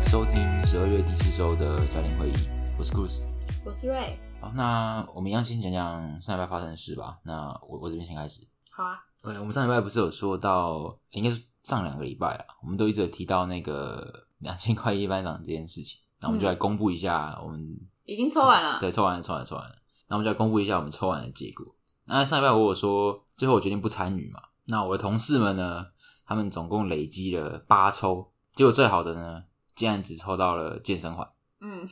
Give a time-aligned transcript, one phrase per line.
[0.00, 2.32] 迎收听十二月第四周的家庭会议，
[2.78, 3.22] 我是 Goose。
[3.64, 7.18] 我是瑞，好，那我们一样先讲讲上礼拜发生的事吧。
[7.22, 8.40] 那我我这边先开始。
[8.70, 16.00] 好啊，对，我们上礼拜不是有说到，应该是上两个礼拜啊，我们都一直有提到那个两千块一班长这件事情。
[16.20, 17.62] 那我们就来公布一下我们、
[18.04, 19.76] 已经抽完了，对，抽完了，抽完了，抽完了。
[20.08, 21.66] 那我们就来公布一下我们抽完的结果。
[22.06, 24.40] 那上礼拜我有说，最后我决定不参与嘛。
[24.64, 25.88] 那我的同事们呢，
[26.24, 29.44] 他们总共累积了八抽，结果最好的呢，
[29.80, 31.26] 竟然只抽到了健身环。
[31.62, 31.88] 嗯，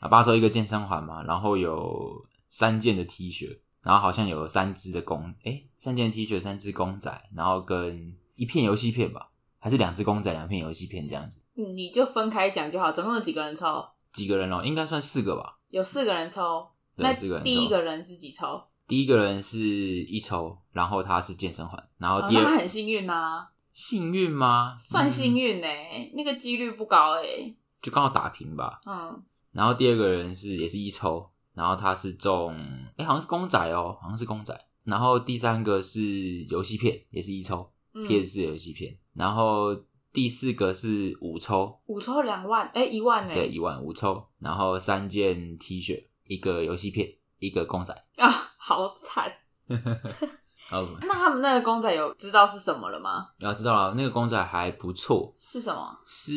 [0.00, 9.30] 啊，八抽一个健身环嘛，然后有三件的 T 恤，然后好像有三只的公，诶，三件 T 恤，三只公仔，然后跟一片游戏片吧，
[9.60, 11.38] 还是两只公仔，两片游戏片这样子。
[11.54, 12.90] 嗯你就分开讲就好。
[12.90, 13.84] 总共有几个人抽？
[14.12, 14.64] 几个人哦？
[14.64, 15.60] 应该算四个吧。
[15.68, 16.66] 有四个人抽。
[16.96, 17.12] 那
[17.44, 18.60] 第一个人是几抽？
[18.88, 23.46] 第一个人是一抽，然后他是健身环，然后哦，第二、很幸运呐，
[23.78, 24.74] 幸运吗？
[24.76, 25.68] 算幸嗯，运呢，
[26.14, 27.54] 那个几率不高哎。
[27.80, 28.80] 就刚好打平吧。
[28.84, 32.52] 嗯，然后第二个人是也是一抽，然后他是中，
[32.96, 34.52] 哎，好像是公仔哦，好像是公仔。
[34.82, 36.02] 然后第三个是
[36.50, 38.98] 游戏片，也是一抽、嗯 p s 四游戏片。
[39.12, 39.72] 然后
[40.12, 43.32] 第四个是五抽，五抽两万，哎，一万呢？
[43.32, 44.26] 对，一万五抽。
[44.40, 47.94] 然后三件 T 恤，一个游戏片，一个公仔。
[48.16, 49.32] 啊，好惨。
[50.70, 53.28] 然后那他们那个公仔有知道是什么了吗？
[53.38, 55.98] 然后知道了，那个公仔还不错，是什么？
[56.04, 56.32] 是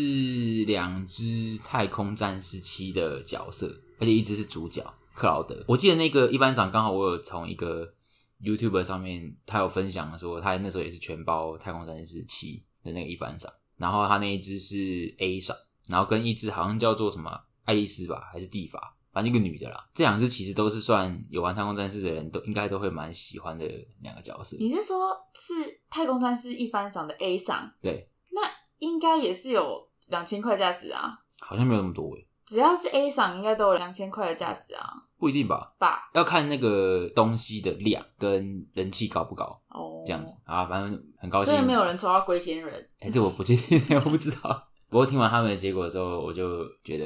[0.65, 3.67] 两只太空战士七的角色，
[3.99, 4.81] 而且一只是主角
[5.13, 5.65] 克劳德。
[5.67, 7.93] 我记得那个一番赏刚好我有从一个
[8.41, 15.55] YouTube 上面，他有分享说他那时候也是全包太空战士七的那个一番赏，然后他那一只是 A 赏，
[15.89, 19.89] 然后跟一只好像叫做什么爱丽丝吧，还是蒂法，反正一个女的啦。
[19.93, 23.65] 这两只其实都是算有玩太空战士的人都应该都会蛮喜欢的
[24.01, 24.57] 两个角色。
[24.59, 25.53] 你是说是
[25.89, 27.71] 太空战士一番赏的 A 赏？
[27.81, 28.41] 对，那
[28.79, 31.19] 应该也是有两千块价值啊。
[31.39, 35.73] 好像没有那么多诶，只要是 A 赏，应该都有两千块的价值啊，不一定吧。
[35.79, 36.09] 吧？
[36.13, 41.53] 要看那个东西的量跟人气高不高，哦，这样子啊，反正很高兴。
[41.53, 42.89] 所以没有人抽到龟仙人。
[42.99, 44.67] 哎、这我不确定， 我不知道。
[44.91, 47.05] 不过听完他们的结果之后，我就觉得，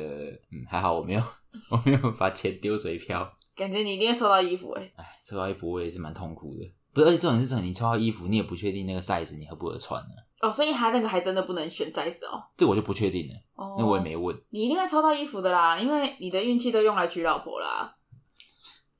[0.52, 1.22] 嗯，还好我没有，
[1.70, 3.32] 我没有把钱丢水漂。
[3.56, 6.74] 感觉你一定会抽到衣服哎、哎，抽到衣服我也是蛮痛苦的。
[6.92, 10.16] 不是，而且重点是，重点你抽到衣服，你也不确定那个 size 你合不合穿呢？
[10.42, 12.44] 哦，所以他那个还真的不能选 size 哦。
[12.58, 14.36] 这我就不确定了，哦，那我也没问。
[14.50, 17.96] 你一定会抽到衣服的啦，因为你的运气都用来娶老婆啦。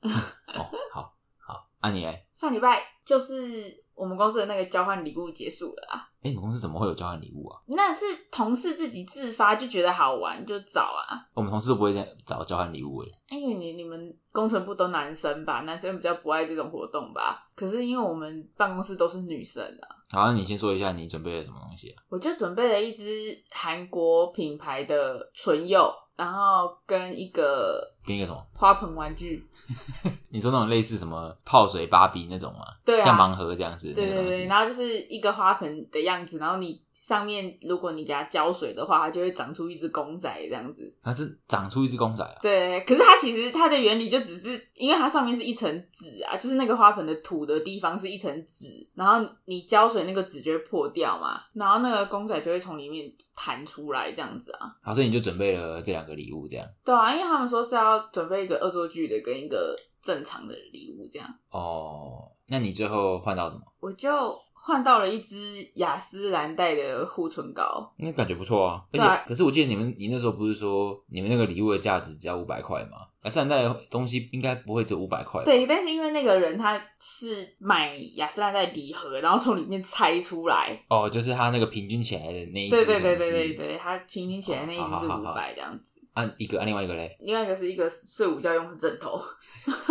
[0.00, 2.24] 哦，好好，啊你嘞？
[2.32, 7.58] 上礼拜就是我们公司的那个交换礼物结束了啊，哎、你们公司怎么会有交换礼物啊？
[7.66, 11.26] 那是同事自己自发就觉得好玩就找啊。
[11.32, 13.10] 我们同事都不会在找交换礼物诶。
[13.30, 17.48] 因为你你们工程部都男生吧，男生比较不爱这种活动吧。
[17.56, 22.02] 可是因为我们办公室都是女生啊，好，那你先说一下你准备了什么东西啊？
[22.10, 23.04] 我就准备了一支
[23.50, 28.46] 韩国品牌的唇釉，然后跟一个跟一个什么？
[28.54, 29.44] 花盆玩具。
[30.30, 32.64] 你说那种类似什么泡水芭比那种吗？
[32.84, 34.46] 对啊像盲盒这样子对对对。
[34.46, 40.94] 然后就是一个花盆的样子，然后你上面如果你给它浇水的话，它就会长出一只公仔这样子。
[41.02, 42.38] 它是长出一只公仔啊！
[42.40, 54.74] 对，可是它其实它的原理就只是，因为它上面是一层纸啊，就是那个花盆的土的地方是一层纸，然后你浇水那个纸就会破掉嘛，然后那个公仔就会从里面弹出来这样子啊。
[54.82, 61.28] 好，所以你就准备了这两个礼物，这样对啊，因为他们说是要准备一个恶作剧的跟一个正常的礼物这样。
[61.50, 62.32] 哦。
[62.48, 63.62] 那你最后换到什么？
[63.80, 64.08] 我就
[64.52, 65.36] 换到了一支
[65.74, 68.84] 雅诗兰黛的护唇膏，应该感觉不错啊。
[68.92, 72.98] 而且，啊可是我记得你们，你那时候不是说你们那个礼物的价值只要五百块吗？
[73.24, 87.14] 雅诗兰黛的东西应该不会只有五百块。，对，但是因为那个人他是买雅诗兰黛礼盒，然后从里面拆出来，哦，就是他那个平均起来的那一只对对对对对对，他平均起来那一支是五百这样子，按一个，按另外一个嘞。
[87.20, 89.20] 另外一个是一个睡午觉用的枕头，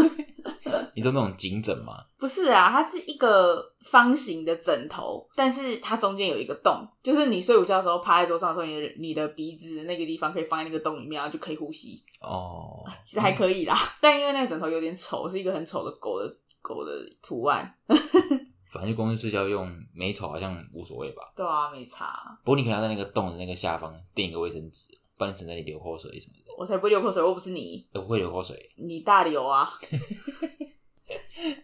[0.96, 2.04] 你说那种颈枕吗？
[2.18, 13.76] 不是啊，它是一个方形的枕头，但是它中间有一个洞，就是你睡午觉的时候趴在桌上的时候，你的你的鼻子那个地方可以放在那个洞里面，然后就可以呼吸，哦，其实还可以啦。
[14.02, 16.92] 但因为那个枕头有点丑，是一个很丑的狗的狗的
[17.22, 17.72] 图案，
[18.74, 21.32] 反正公司睡觉用，美丑好像无所谓吧。
[21.36, 22.36] 对啊，没差。
[22.44, 26.54] 不过你可能要在那个洞的那个下方垫一个卫生纸，不然省得你流口水什么的。
[26.58, 29.70] 我才不会流口水，我又不是你，我不会流口水，你大流啊，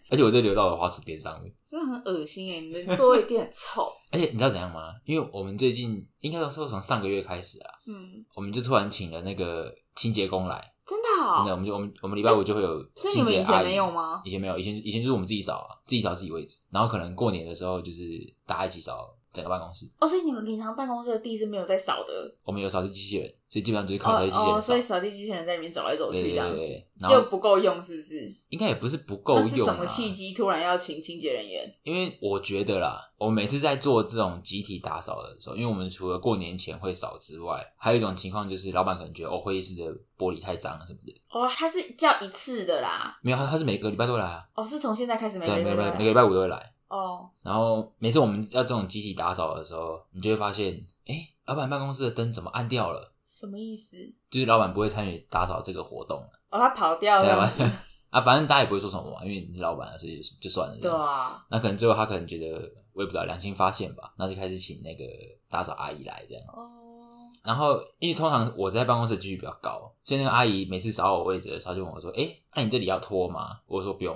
[0.09, 1.53] 而且我就流到我的滑鼠垫上面。
[1.67, 3.89] 真的很恶心哎、你的座位垫很臭。
[4.11, 4.93] 而且你知道怎样吗？
[5.05, 14.21] 因为我们最近应该说从上个月开始啊，嗯，我们就突然请了那个清洁工来，真的、哦，真的，我们就我们我们礼拜五就会有 所以你清洁阿姨以前没有吗？
[14.25, 18.03] 以前没有，以前以前就是我们自己扫啊，自己扫自己位置，然后可能过年的时候就是
[18.45, 19.89] 大家一起扫整个办公室。
[19.99, 24.81] 哦，所以你们平常办公室的地是没有在扫的，我们有扫地机器人，所以基本上就是靠扫地机器哦哦，人扫所以。
[24.81, 26.65] 扫地机器人在里面走来走去这样子
[27.07, 28.33] 就不够用，是不是？
[28.49, 31.75] 应该也不是不够用、啊，什么契机突然要请清洁人员？
[31.83, 46.73] 因为我觉得啦，我每次在做这种集体打扫的时候，因为我们除了过年前会扫之外，还有一种情况就是老板可能觉得哦会议室的玻璃太脏了什么的，哦，他是叫一次的啦，没有，他他是每个礼拜都来啊，哦，是从现在开始每个礼拜每个礼拜五都会来。
[46.91, 50.73] 哦，然后每次我们要这种集体打扫的时候，你就会发现，
[51.07, 53.13] 哎，老板办公室的灯怎么暗掉了？
[53.25, 53.95] 什么意思？
[54.29, 60.91] 就是老板不会参与打扫这个活动了，哦，他跑掉对啊 反正大家也不会说什么嘛，因为你是老板啊，所以就就算了这对。
[60.91, 65.03] 啊，那可能最后他可能觉得我也不知道良心发现吧，那就开始请那个
[65.49, 66.43] 打扫阿姨来这样。
[66.53, 66.69] 哦，
[67.41, 74.13] 然后因为通常我在办公室的几率比较高，所以那个阿姨每次找我位置的时候就问我说：“哎，那、你这里要拖吗？”我说不用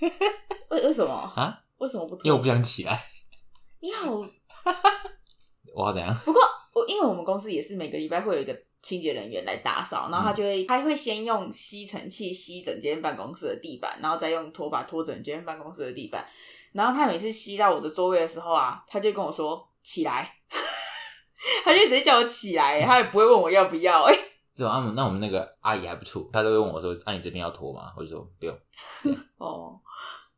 [0.70, 1.12] 为为什么？
[1.36, 2.14] 啊，为什么不？
[2.22, 2.98] 因为我不想起来。
[3.80, 4.12] 你好，
[5.74, 6.14] 我要怎样？
[6.24, 6.40] 不过
[6.74, 16.26] 我因为我们公司也是每个礼拜会有一个清洁人员来打扫，然后他就会、他会先用吸尘器吸整间办公室的地板，然后再用拖把拖整间办公室的地板。
[16.72, 20.36] 然后他每次吸到我的座位的时候啊，他就跟我说起来，
[21.64, 24.14] 他就直接叫我起来，他也不会问我要不要、哎，
[24.54, 24.92] 是吧？
[24.94, 28.54] 那我们那个阿姨还不错，她都会问我说：“啊，你这边要拖吗？”我就说不用。
[29.38, 29.80] 哦，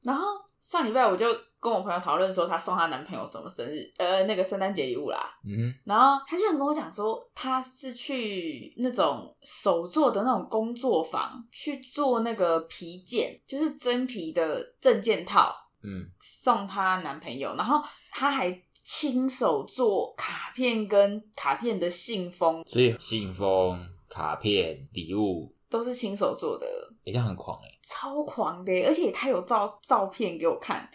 [0.02, 0.24] 然后
[0.62, 1.26] 上礼拜我就
[1.58, 5.18] 跟我朋友讨论说，她送她男朋友什么生日，呃，那个圣诞节礼物啦。
[5.44, 15.52] 嗯然后她就很跟我讲说，她是去那种手做的那种工作坊去做那个皮件，就是真皮的证件套。
[15.84, 17.82] 嗯，送她男朋友，然后
[18.12, 26.66] 她还亲手做卡片跟卡片的信封，所以信封、卡片、礼物都是亲手做的。
[27.04, 30.88] 也这样很狂哎、超狂的耶，而且他有照照片给我看，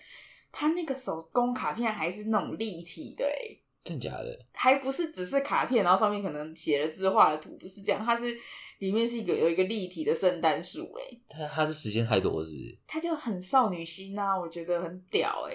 [0.51, 4.45] 他那个手工卡片还是那种立体的，哎，真假的？
[4.53, 8.25] 还不是只是卡片，然后上面可能写了字、画了图，不是这样，它是
[8.79, 12.77] 里面是一个有一个立体的圣诞树，哎，他他是时间太多是不是？
[12.87, 15.53] 它就很少女心啊，我觉得很屌哎，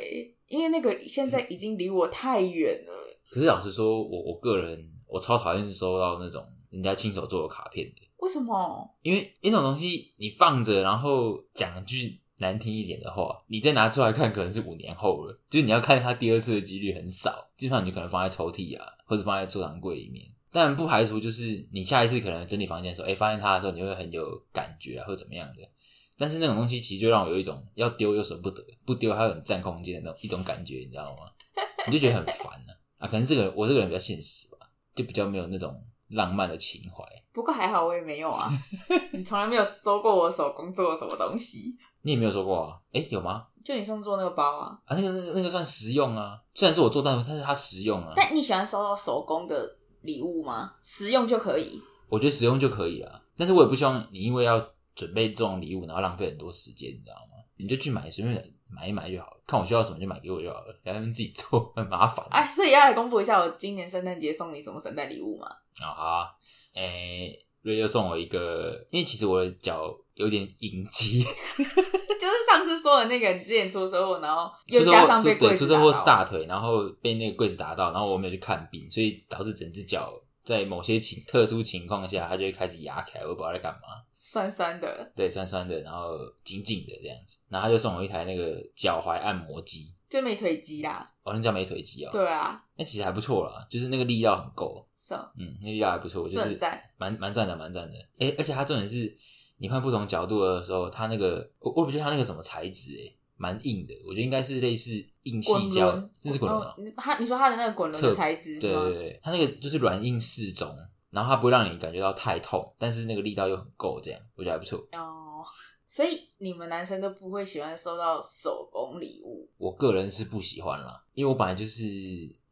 [0.49, 2.93] 因为那个现在已经离我太远了，
[3.31, 8.03] 可是老实说，我我个人我超讨厌收到那种人家亲手做的卡片的。
[8.23, 8.89] 为什么？
[9.03, 15.37] 因为那种东西你放着，然后讲句难听一点的话，你再拿出来看，可能是五年后了。
[15.51, 20.25] 就是你要看它第二次的几率很少，基本上你就可能放在抽屉啊，或者放在收藏柜里面。
[20.53, 25.69] 但不排除就是你下一次可能整理房间的时候，哎、发现它的时候，你会很有感觉啊，或者怎么样的。
[26.17, 31.23] 但是那种东西其实就让我有一种要丢又舍不得，不丢它又很占空间的那种一种感觉，你知道吗？
[31.89, 33.09] 你就觉得很烦啊啊！
[33.09, 34.59] 可能这个我这个人比较现实吧，
[34.95, 35.75] 就比较没有那种
[36.11, 37.03] 浪漫的情怀。
[37.33, 38.51] 不过还好我也没有啊，
[39.13, 42.77] 你从来没有收过我手工做的什么东西，你也没有收过啊？
[42.93, 43.47] 哎、有吗？
[43.65, 44.79] 就你上次做那个包啊。
[44.85, 50.75] 啊，那个那个那个算实用啊，虽然是我做蛋，但是它实用啊，但你喜欢收到手工的礼物吗？
[50.83, 51.81] 实用就可以。
[52.09, 53.23] 我觉得实用就可以了。
[53.37, 54.61] 但是我也不希望你因为要
[54.95, 57.43] 准备这种礼物，然后浪费很多时间，你知道吗？
[57.57, 62.25] 你就去买，随便买一买就好了，看我需要什么就买给我就好了，然后自己做很麻烦。
[62.31, 65.47] 哎，所以要来公布一下我今年圣诞节送你什么圣诞礼物吗？
[65.81, 66.37] 啊哈，
[66.75, 80.13] 诶、瑞就送我一个，因为其实我的脚有点隐疾， 就是上次说的那个，你之前出车祸，然后又加上被柜对出车祸是大腿，然后被那个柜子打到，然后我没有去看病，所以导致整只脚
[80.45, 84.03] 在某些情特殊情况下，它就会开始压起来，我也不知道在干嘛。
[84.19, 91.13] 酸酸的，对，酸酸的，然后紧紧的这样子，然后他就送我一台那个脚踝按摩机，就美腿肌啦。
[91.25, 96.57] 哦，那叫美腿机哦，对啊，那其实还不错啦，就是那个力道很够，是哦嗯，那力道还不错，就是
[96.97, 97.97] 蛮蛮赞的，蛮赞的。
[98.21, 99.13] 哎、而且它重点是，
[99.57, 104.93] 你换不同角度的时候，它那个我我不觉得它那个什么材质，哎，蛮硬的，我觉得应该是类似
[105.25, 108.61] 硬气胶轮，，这是滚轮哦，它你他你说它的那个滚轮的材质？
[108.61, 110.69] 对对对，它那个就是软硬适中，
[111.11, 114.79] 然后它不会让你感觉到太痛，但是那个力道又很够，这样我觉得还不错。
[114.93, 115.43] 哦，
[115.87, 121.83] 所以你们男生都不会喜欢收到手工礼物，我个人是不喜欢啦，因为我本来就是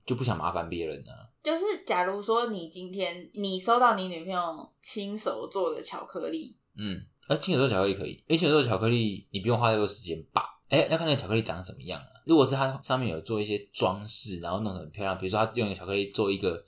[0.05, 1.31] 就不想麻烦别人啊。
[1.43, 10.43] 就是假如说你今天你收到你女朋友亲手做的巧克力，嗯，啊亲手做巧克力可以，因为亲手做巧克力你不用花太多时间把。
[10.71, 12.09] 哎、要看那个巧克力长什么样啊。
[12.25, 16.65] 如果是它上面有做一些装饰，然后弄得很漂亮，比如说它用一个巧克力做一个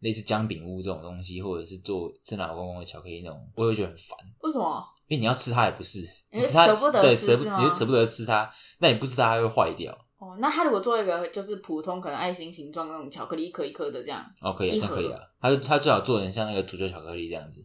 [0.00, 4.18] 类似姜饼屋这种东西，或者是做圣诞老公公的巧克力那种，我也会觉得很烦。
[4.42, 4.84] 为什么？
[5.06, 6.00] 因为你要吃它也不是，
[6.30, 8.50] 你你吃它舍不得对舍不你就舍不得吃它，
[8.80, 9.90] 那你不吃它它会坏掉。
[10.18, 15.20] 哦，那它如果做一个就是普通可能爱心形状那种巧克力一颗一颗的这样，哦，可以啊，一盒这样可以啊。
[15.40, 17.64] 它就它最好做成像那个足球巧克力这样子。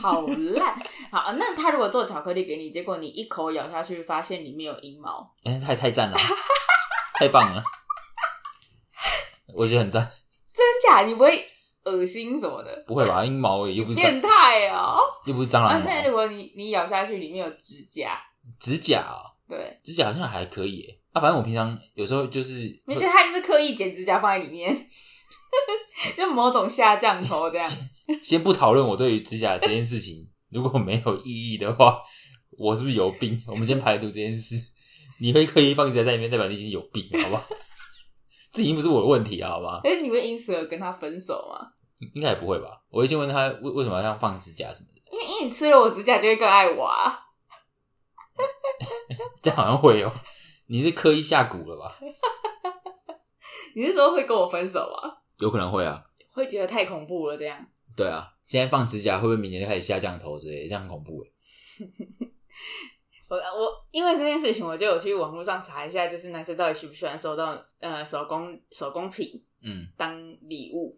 [0.00, 0.74] 好烂。
[1.10, 6.18] 好，那他如果做巧克力给你，结果你一口咬下去，发现里面有阴毛，哎、太太赞了，
[7.14, 7.62] 太棒了。
[9.56, 10.10] 我觉得很赞。
[10.52, 11.02] 真假？
[11.02, 11.46] 你不会
[11.84, 12.84] 恶心什么的？
[12.86, 13.24] 不会吧？
[13.24, 14.98] 阴毛而已，又不是蟑变态哦！
[15.24, 18.18] 又不是蟑啊螂，毛，那如果你你咬下去里面有指甲，
[18.58, 20.98] 指甲哦，对，指甲好像还可以耶。
[21.12, 22.54] 啊，反正我平常有时候就是
[22.86, 24.74] 你觉得他就是刻意剪指甲放在里面，
[26.16, 27.70] 就某种下降头这样。
[28.22, 32.00] 先 不讨论我对于指甲这件事情，如果没有意义的话，
[32.58, 33.42] 我是不是有病？
[33.48, 34.54] 我们先排除这件事。
[35.18, 37.44] 你会刻意放指甲在里面，代表你已经有病，好不好？
[38.52, 39.80] 这已经不是我的问题了，好吧？
[39.84, 41.72] 哎，你会因此而跟他分手吗？
[42.14, 42.82] 应该也不会吧？
[42.90, 47.20] 我会先问他为为什么要这样放指甲什么的，因为你吃了我指甲就会更爱我啊。
[49.42, 50.12] 这样好像会哦。
[50.66, 51.98] 你是刻意下蛊了吧？
[53.74, 55.18] 你是说会跟我分手吗？
[55.38, 56.04] 有可能会啊。
[56.32, 57.66] 会觉得太恐怖了，这样。
[57.96, 60.68] 对啊，现在放指甲会不会明年就开始下降头之类的？
[60.68, 61.26] 这样很恐怖 哎。
[63.28, 70.96] 我我因为这件事情，我就有去网络上查一下，就是男生到底喜不喜欢收到呃手工手工品嗯，当礼物，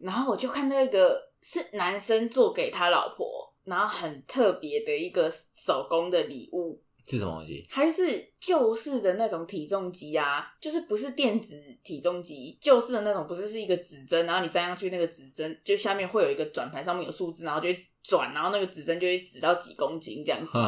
[0.00, 7.66] 然后我就看到一个是男生做给他老婆，然后很特别的一个手工的礼物，是什么东西？
[7.68, 20.58] 还是旧式的那种体重机啊，就是不是电子体重机，旧式的那种不是是一个指针，然后你粘上去那个指针，就下面会有一个转盘，上面有数字，然后就会转，然后那个指针就会指到几公斤这样子！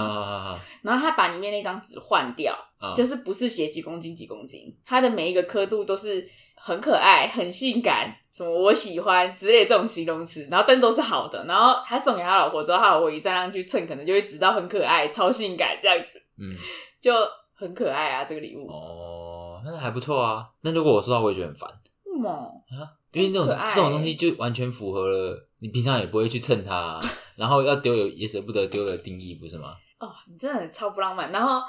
[0.83, 6.25] 然后他把里面那张纸换掉，啊就是不是写几公斤几公斤，它的每一个刻度都是
[6.55, 11.45] 很可爱、很性感，什么我喜欢之类这种形容词，然后但都是好的。
[11.47, 16.57] 然后他送给他老婆之后，他老婆一站上去称，可能就会指到很可爱、超性感这样子，嗯，
[17.01, 17.13] 就
[17.55, 18.67] 很可爱啊这个礼物。
[18.69, 20.47] 哦，那还不错啊。
[20.63, 21.71] 那如果我收到，我也觉得很烦，
[22.25, 22.53] 哦，
[23.13, 27.01] 因为这种这种东西就完全符合了你平常也不会去蹭它啊、
[27.39, 29.75] 然后要丢有也舍不得丢的定义，不是吗？
[30.01, 31.31] 哦，你真的超不浪漫。
[31.31, 31.63] 然后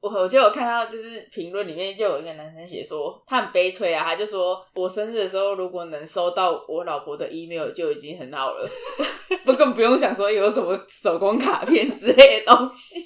[0.00, 8.68] 我我就有看到，就是评论里面就有一个男生写说，他很悲催啊，他就说我生日的时候如果能收到我老婆的 email 就已经很好了，
[9.44, 12.98] 不更不用想说有什么手工卡片之类的东西。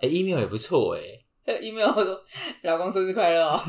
[0.00, 1.00] 哎、e m a i l 也不错哎、
[1.60, 2.24] email 说
[2.62, 3.60] 老公生日快乐哦，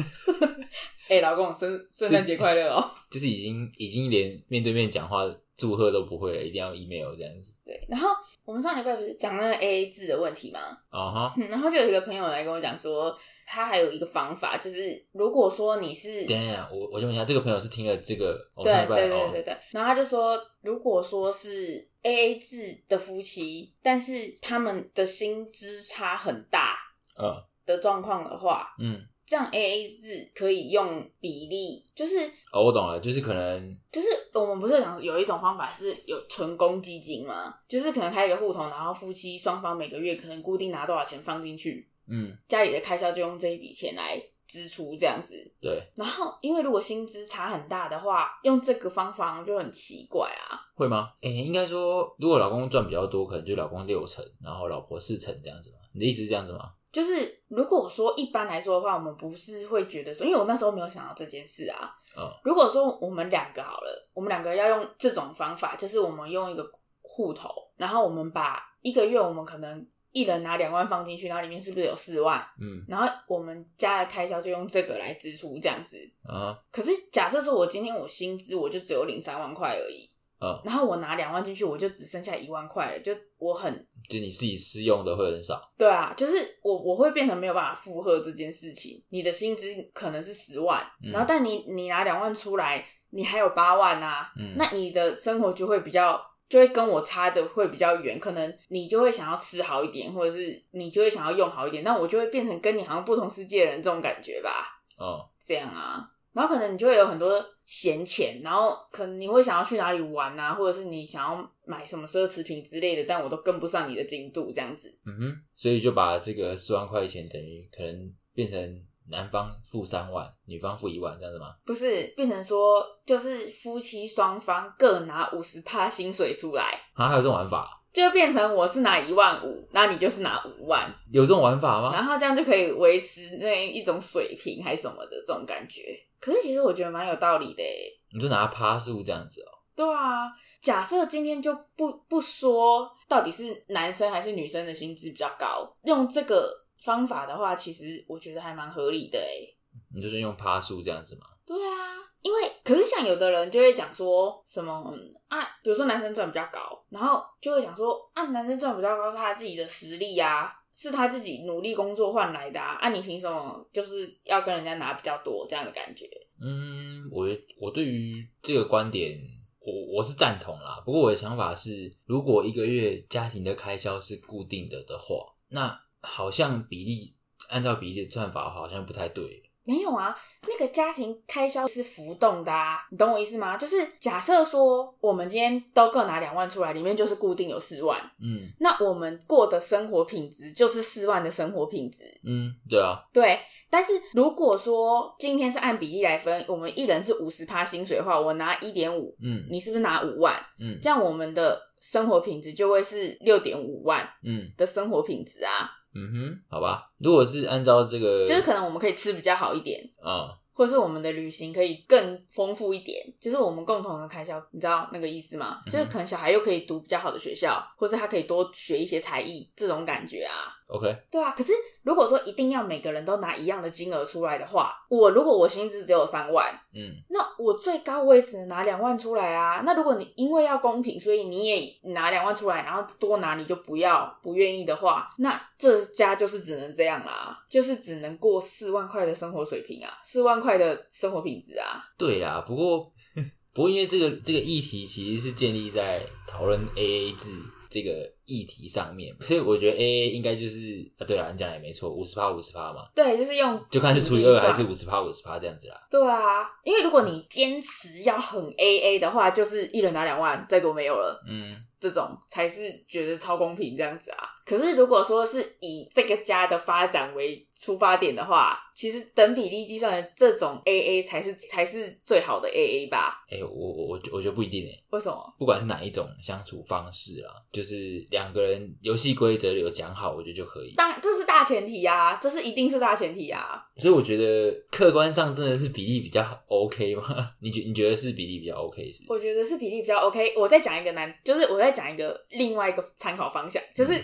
[1.09, 2.91] 哎、老公圣圣诞节快乐哦。
[3.11, 5.23] 就是已经已经连面对面讲话
[5.57, 7.51] 祝贺都不会了，一定要 email 这样子。
[7.65, 8.07] 对，然后
[8.45, 10.59] 我们上礼拜不是讲那个 A A 制的问题吗？
[10.91, 13.13] 哦哈，嗯，然后就有一个朋友来跟我讲说，
[13.45, 26.77] 他还有一个方法，就是如果说你是等一下，我我先问一下，这个朋友是听了这个对对对哦对对，然后他就说，如果说是 A A 制的夫妻，但是他们的薪资差很大
[27.17, 32.17] 呃的状况的话，嗯，这样 A A 制可以用比例，就是
[32.51, 37.53] 哦，我懂了，就是可能就是我们不是讲有一种方法是有存公积金吗？
[37.67, 45.36] 就是可能开一个户头，然后夫妻双方每个月可能固定拿多少钱放进去，嗯家里的开销就用这一笔钱来支出这样子。
[45.62, 50.57] 对，然后，因为如果薪资差很大的话，用这个方法就很奇怪啊。
[50.74, 51.12] 会吗？
[51.21, 55.77] 哎、应该说，如果老公赚比较多，可能就老公六成，然后老婆四成这样子嘛？
[55.93, 56.71] 你的意思是这样子吗？
[56.91, 61.96] 就是如果说一般来说的话，我们不是会觉得说，因为我那时候没有想到这件事啊。
[62.17, 66.67] 嗯如果说我们两个好了，我们两个要用这种方法，就是我们用一个
[67.01, 72.43] 户头，然后我们把一个月我们可能一人拿两万放进去，然后里面是不是有四万？
[72.60, 75.98] 嗯然后我们家的开销就用这个来支出，这样子。
[76.24, 80.10] 啊可是假设说我今天我薪资我就只有领三万块而已，
[80.41, 83.74] 嗯，然后我拿两万进去，我就只剩下一万块了，就我很
[84.10, 85.62] 就你自己私用的会很少。
[85.77, 89.03] 对啊，就是我我会变成没有办法负荷这件事情。
[89.10, 96.19] 你的薪资可能是十万，嗯然后但你你拿两万出来，你还有八万啊，嗯那你的生活就会比较。
[96.50, 104.81] 就会跟我差的会比较远，可能你就会想要吃好一点，或者是你就会想要用好一点，那我就会变成跟你好像不同世界的人这种感觉吧。
[104.98, 114.95] 哦，这样啊，然后可能你就会有很多闲钱，然后可能你会想要去哪里玩啊，或者是你想要买什么奢侈品之类的，但我都跟不上你的进度，这样子。
[115.05, 121.55] 嗯哼，所以就把这个四万块钱等于可能变成男方付三万，女方付一万这样子吗？
[121.65, 127.75] 不是变成说，就是夫妻双方各拿五十趴薪水出来，啊，还有这种玩法？
[127.91, 131.91] 就变成我是拿一万五，那你就是拿五万，有这种玩法吗？
[131.91, 135.81] 然后这样就可以维持那一种水平还是什么的这种感觉。
[136.19, 137.99] 可是其实我觉得蛮有道理的诶。
[138.11, 139.51] 你就拿趴数这样子哦。
[139.75, 149.55] 对啊，假设今天就不不说到底是男生还是女生的薪资比较高，用这个方法的话，其实我觉得还蛮合理的诶。
[149.95, 151.27] 你就是用趴数这样子嘛？
[151.45, 166.09] 对啊，因为可是像有的人就会讲说什么嗯啊，比如说男生赚比较高，然后就会讲说啊，男生赚比较高是他自己的实力啊，是他自己努力工作换来的啊，啊，你凭什么就是要跟人家拿比较多这样的感觉？
[166.39, 167.27] 嗯，我
[167.59, 169.19] 我对于这个观点，
[169.59, 170.81] 我我是赞同啦。
[170.86, 177.13] 不过我的想法是，如果一个月家庭的开销是固定的的话，那好像比例
[177.50, 179.48] 按照比例的算法，好像不太对。
[179.69, 180.15] 没有啊，
[180.47, 183.55] 那个家庭开销是浮动的啊，你懂我意思吗？
[183.55, 192.03] 就是假设说我们今天都各拿两万出来，里面就是固定有四万，嗯那我们过的生活品质就是四万的生活品质。
[192.23, 200.35] 嗯，对啊，对，但是如果说今天是按比例来分，我们一人是五十趴薪水的话，我拿一点五，嗯你是不是拿五万？
[200.59, 206.91] 嗯这样我们的生活品质就会是六点五万嗯的生活品质啊，嗯哼，好吧。
[206.98, 215.62] 如果是按照这个，就是可能我们可以吃比较好一点，啊、或是我们的旅行可以更丰富一点，就是我们共同的开销，你知道那个意思吗？
[215.65, 220.53] 就是可能小孩又可以读比较好的学校，或是他可以多学一些才艺，这种感觉啊。
[220.69, 229.63] OK，对啊，可是如果说一定要每个人都拿一样的金额出来的话，我如果我薪资只有三万，嗯那我最高我也只能拿两万出来啊。
[229.65, 241.83] 那如果你因为要公平，所以你也拿两万出来，然后多拿你就不要不愿意的话，那这家就是只能这样啦，就是只能过四万块的生活水平啊，四万块的生活品质啊。
[241.97, 242.45] 对啊。
[242.47, 242.91] 不过
[243.55, 247.31] 不过因为这个这个议题其实是建立在讨论 AA 制
[247.69, 255.77] 这个议题上面，所以我觉得 AA 应该就是啊，对了，你讲的也没错，五十趴五十趴嘛，对，就是用就看是除以二还是五十趴五十趴这样子啊。
[255.89, 261.23] 对啊，因为如果你坚持要很 AA 的话，就是一人拿两万，再多没有了。
[261.27, 264.27] 嗯这种才是觉得超公平这样子啊。
[264.45, 273.25] 可是如果说是以这个家的发展为出发点的话，其实等比例计算的这种 AA 才是才是最好的 AA 吧？
[273.29, 275.35] 哎、我我我我觉得不一定哎，为什么？
[275.37, 280.73] 不管是哪一种相处方式啊，就是两个人游戏规则有讲好，我觉得就可以。
[280.75, 283.61] 当这是大前提啊，这是一定是大前提啊。
[283.75, 287.03] 所以我觉得客观上真的是比例比较 OK 吗？
[287.41, 289.03] 你觉你觉得是比例比较 OK 是是？
[289.10, 290.34] 我觉得是比例比较 OK。
[290.38, 294.01] 我再讲一个难，就是我再讲一个另外一个参考方向，就是。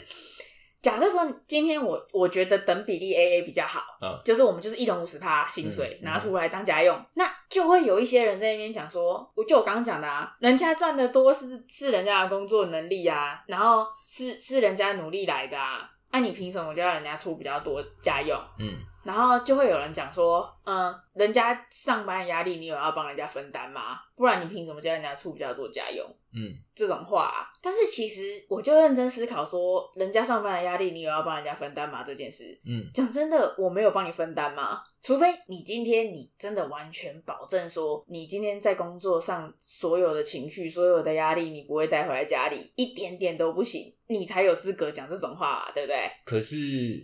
[0.85, 18.39] 假设说今天我我觉得等比例 A A 比较好，嗯就是我们就是一人五十趴薪水、嗯拿出来当家用，那就会有一些人在那边讲说，我就我刚刚讲的啊，人家赚的多是是人家的工作能力啊，然后是是人家努力来的啊，那、你凭什么就要人家出比较多家用？
[18.59, 23.99] 嗯然后就会有人讲说，嗯，人家上班压力，你有要帮人家分担吗？
[24.15, 26.03] 不然你凭什么叫人家出比较多家用？
[26.35, 32.03] 嗯这种话、啊，但是其实我就认真思考说，人家上班的压力，你有要帮人家分担吗？
[32.03, 34.81] 这件事，嗯讲真的，我没有帮你分担吗？
[35.01, 46.11] 除非你今天你真的完全保证说，你今天在工作上所有的情绪、所有的压力，你不会带回来家里，一点点都不行，你才有资格讲这种话、对不对？
[46.23, 46.55] 可是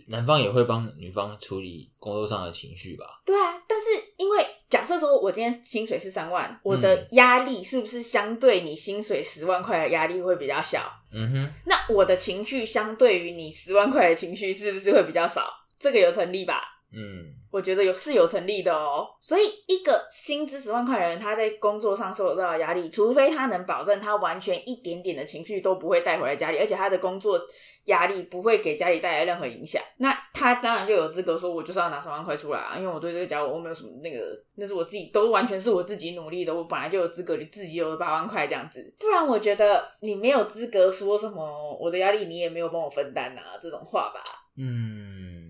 [0.08, 3.04] 男方也会帮女方处理工作上的情绪吧？
[3.24, 10.80] 对啊，但是因为假设说我今天薪水是三万，我的压力是不是相对你薪水十万块的压力会比较小？
[11.12, 15.46] 嗯哼，那我的情绪相对于你十万块的情绪是不是会比较少？
[15.78, 16.62] 这个有成立吧？
[16.92, 19.06] 嗯我觉得有是有成立的哦。
[19.20, 27.40] 所以一个薪资十万块的人，他在工作上受到压力，除非他能保证他完全一点点的情绪都不会带回来家里，而且他的工作
[27.84, 44.20] 压力不会给家里带来任何影响，那他当然就有资格说，我就是要拿三万块出来啊，因为我对这个家我没有什么那个，那是我自己都完全是我自己努力的，我本来就有资格就自己有了八万块这样子，不然我觉得你没有资格说什么我的压力你也没有帮我分担啊这种话吧。
[44.56, 45.41] 嗯，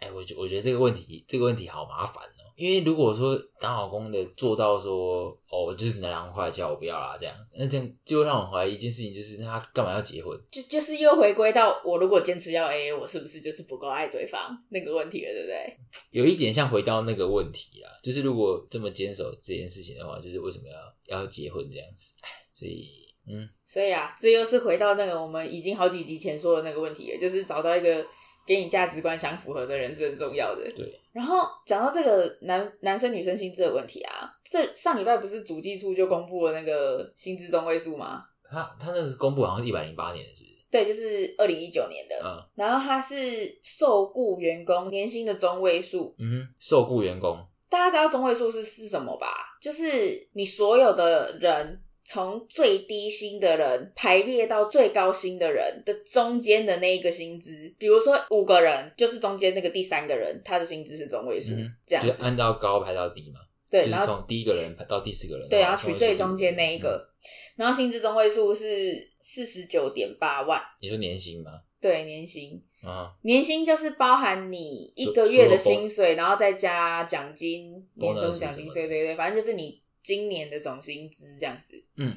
[0.00, 2.44] 哎、我觉我觉得这个问题这个问题好麻烦哦。
[2.56, 10.36] 因为如果说当老公的做到说哦，我就是拿两万块叫我不要啦，这样，那这样就会让我怀疑一件事情，就是他干嘛要结婚？
[10.50, 15.78] 就就是又回归到我如果坚持要 A A，我是不是就是不够爱对方那个问题了，对不对？
[16.10, 20.64] 有一点像回到那个问题啦，就是如果这么坚守这件事情的话，就是为什么
[21.08, 22.12] 要要结婚这样子？
[22.22, 22.88] 哎，所以
[23.30, 28.04] 嗯所以啊，这又是回到那个我们已经好几集前说的那个问题了，就是找到一个
[28.48, 30.62] 跟你价值观相符合的人是很重要的。
[30.74, 38.24] 对，然后讲到这个男男生女生薪资的问题啊，这上礼拜不是主计处就公布了那个薪资中位数吗？
[38.50, 40.54] 他他那是公布好像是一百零八年的，是不是？
[40.70, 42.16] 对，就是二零一九年的。
[42.24, 43.16] 嗯然后他是
[43.62, 49.26] 受雇员工年薪的中位数，嗯哼，受雇员工，大家知道中位数是是什么吧？
[49.60, 51.80] 就是你所有的人
[52.10, 61.50] 从最低薪的人排列到最高薪的人的中间的那一个薪资，比如说五个人，就是中间那个第三个人，他的薪资是中位数，
[61.86, 62.10] 这样就。
[62.24, 63.40] 按照高排到低嘛，
[63.70, 67.10] 对，就是从第一个人排到第四个人，对，然后取最中间那一嗯个，
[67.56, 70.58] 然后薪资中位数是四十九点八万。
[70.80, 71.50] 你说年薪吗？
[71.78, 81.74] 对，年薪，啊，年薪就是包含你一个月的薪水，然后再加奖金、年终奖金，对对对，反正就是你今年的总薪资这样子。
[81.96, 82.16] 嗯。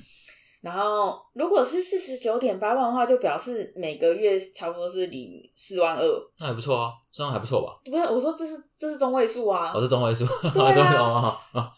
[0.62, 6.32] 然后，如果是四十九点八万的话，就表示每个月差不多是领四万二。
[6.40, 7.82] 那还不错啊，这样还不错吧？
[7.84, 9.74] 不是，我说这是这是中位数啊。
[9.76, 10.24] 我、是中位数，
[10.54, 11.72] 对啊中位数哦哦，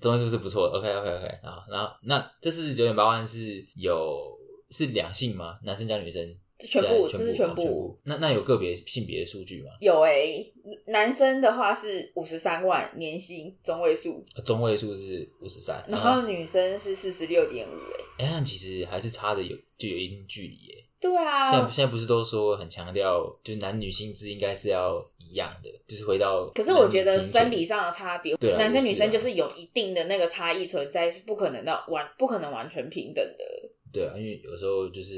[0.00, 0.78] 中位数是不错的。
[0.78, 4.36] OK OK OK 啊，然后那这四十九点八万是有
[4.70, 5.58] 是两性吗？
[5.62, 6.26] 男生加女生？
[6.60, 7.98] 全部，加这是全全部。
[8.04, 9.70] 那那有个别性别的数据吗？
[9.80, 10.52] 有诶、
[10.86, 18.24] 男生的话是五十三万年薪中位数，中位数是五十三，然后女生是四十六点五诶。
[18.24, 20.84] 哎，那其实还是差的有就有一定距离耶。
[21.00, 26.46] 对啊，现在现在不是都说很强调，就是男女薪资应该是要一样的，就是回到。
[26.50, 33.44] 可是我觉得生理上的差别，男生女生就是有一定的那个差异存在，是不可能的完不可能完全平等的。
[33.92, 35.14] 对啊，因为有时候就是，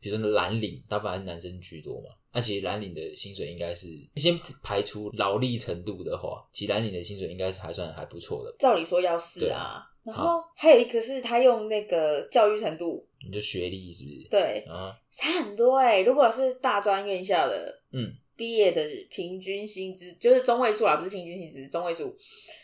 [0.00, 2.10] 比如说蓝领，大部分还是男生居多嘛。
[2.32, 8.54] 那、其实蓝领的薪水应该是先排除劳力程度的话，其实蓝领的薪水应该是还算还不错的。
[8.58, 14.28] 照理说要是啊，然后还有一个是他用那个教育程度，你就学历是不是？
[14.28, 22.14] 对，啊，差很多哎、如果是大专院校的，嗯，毕业的平均薪资就是中位数啊，不是平均薪资，中位数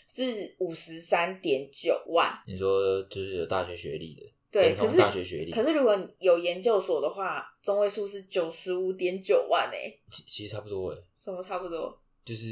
[0.07, 2.31] 是五十三点九万。
[2.47, 4.23] 你说就是有大学学历的，
[4.53, 11.03] 对，同可是大学学历，可是如果你有研究所的话，中位数是九十五点九万诶、其其实差不多诶。
[11.17, 11.99] 什么差不多？
[12.25, 12.47] 就是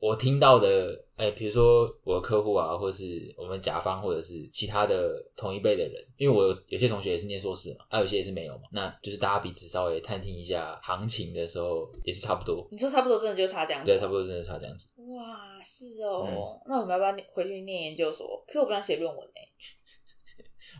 [0.00, 13.90] 我听到的，哎、比如说我的客户啊，或者是我们甲方，或者是其他的同一辈的人，因为我有有些同学也是念硕士嘛，啊，有些也是没有嘛，那就是大家彼此稍微探听一下行情的时候，也是差不多，你说差不多，真的就差这样子？
[13.90, 14.88] 对，差不多真的差这样子。
[15.14, 16.26] 哇，是哦。
[16.28, 18.44] 嗯那我们要不要回去念研究所？
[18.46, 19.48] 可是我不想写论文诶、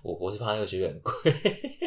[0.03, 1.13] 我我是怕那个学费很贵，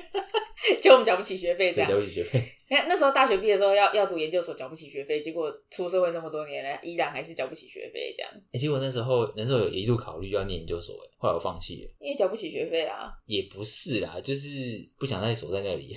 [0.81, 1.99] 就我们缴不起学费这 对，样交。
[1.99, 2.41] 不起学费。
[2.69, 11.91] 那那时候大学毕业的时候要要读研究所，缴不起学费，结果出社会那么多年了，依然还是缴不起学费这样，哎、结果那时候那时候有一度考虑要念研究所，哎，后来我放弃了。
[11.99, 13.11] 因为缴不起学费啊。
[13.25, 14.49] 也不是啦，就是
[14.97, 15.95] 不想再守在那里。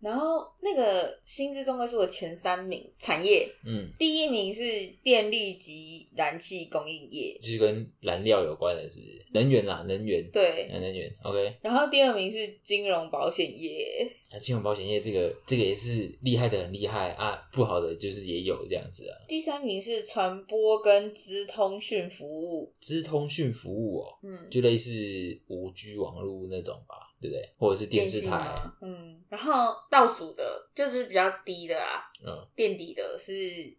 [0.00, 4.62] 然后那个薪资中位数的前三名产业，嗯，第一名是
[5.02, 9.26] 电力及燃气供应业，就是跟燃料有关的，是不是？
[9.32, 10.68] 能源啦，能源，对。
[10.70, 11.12] 能源。
[11.22, 19.16] OK，然后第二名是金融保险业，啊，金融保险业这个这个也是厉害的很厉害啊，不好的就是也有这样子啊。
[19.26, 24.90] 第三名是传播跟资通讯服务，资通讯服务哦，嗯，就类似
[25.48, 27.54] 五 G 网络那种吧，对不对？
[27.58, 33.32] 或者是电视台，嗯，然后倒数的就是比较低的啊，嗯，垫底的是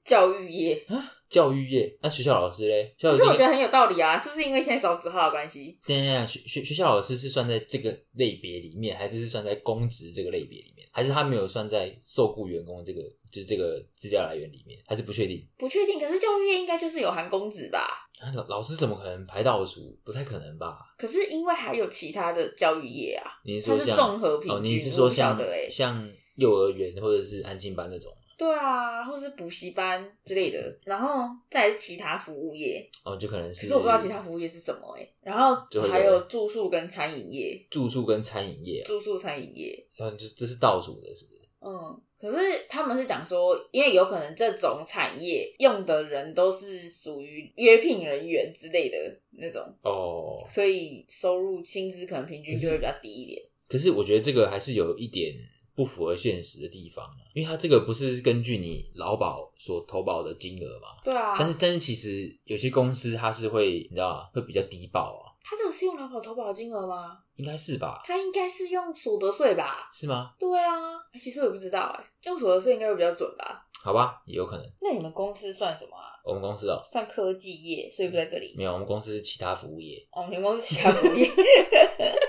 [0.03, 0.85] 教育业，
[1.29, 1.97] 教育业。
[2.01, 2.95] 那学校老师嘞？
[2.99, 5.77] 可是我觉得很有道理啊，是不是因为现在少子化的关系？
[5.85, 15.47] 等一下，学学学校老师是算在这个类别里面，还是是算在公职这个类别里面，还是他没有算在受雇员工这个就是这个资料来源里面，还是不确定？
[15.57, 18.08] 不确定，可是教育业应该就是有含公职吧？
[18.19, 19.97] 啊老老师怎么可能排倒数？
[20.03, 20.93] 不太可能吧？
[20.97, 28.11] 可是因为还有其他的教育业啊，你是说像综合平均，哦，你是说像的欸像幼儿园或者是安静班那种？
[28.37, 33.63] 对啊，或是补习班之类的，然后再来是其他服务业，哦，就可能是。
[33.63, 41.38] 可是我不知道其他服务业是什么哎、然后就会有还有住宿跟餐饮业，住宿跟餐饮业、啊，住宿餐饮业，然后这这是倒数的，是不是？
[41.61, 42.37] 嗯，可是
[42.69, 48.97] 他们是讲说，因为有可能这种产业用的人都是属于约聘人员之类的
[49.31, 53.41] 那种，哦，所以收入薪资可能平均就会比较低一点。
[53.67, 55.35] 可是我觉得这个还是有一点
[55.75, 64.29] 不符合现实的地方啊，因为它这个不是根据你劳保所投保的金额嘛，对啊，但是但是其实有些公司它是会你知道吗？
[64.33, 67.17] 会比较低保啊，他这个是用劳保投保金额吗？
[67.35, 68.01] 应该是吧？
[68.05, 69.89] 他应该是用所得税吧？
[69.91, 70.31] 是吗？
[70.37, 70.75] 对啊，
[71.13, 73.65] 欸其实我也不知道哎、用所得税应该会比较准吧？
[73.81, 74.65] 好吧，也有可能。
[74.81, 76.21] 那你们公司算什么啊？
[76.23, 78.53] 我们公司哦，算科技业，所以不在这里。
[78.55, 79.97] 没有，我们公司是其他服务业。
[80.11, 81.27] 哦，你们公司其他服务业。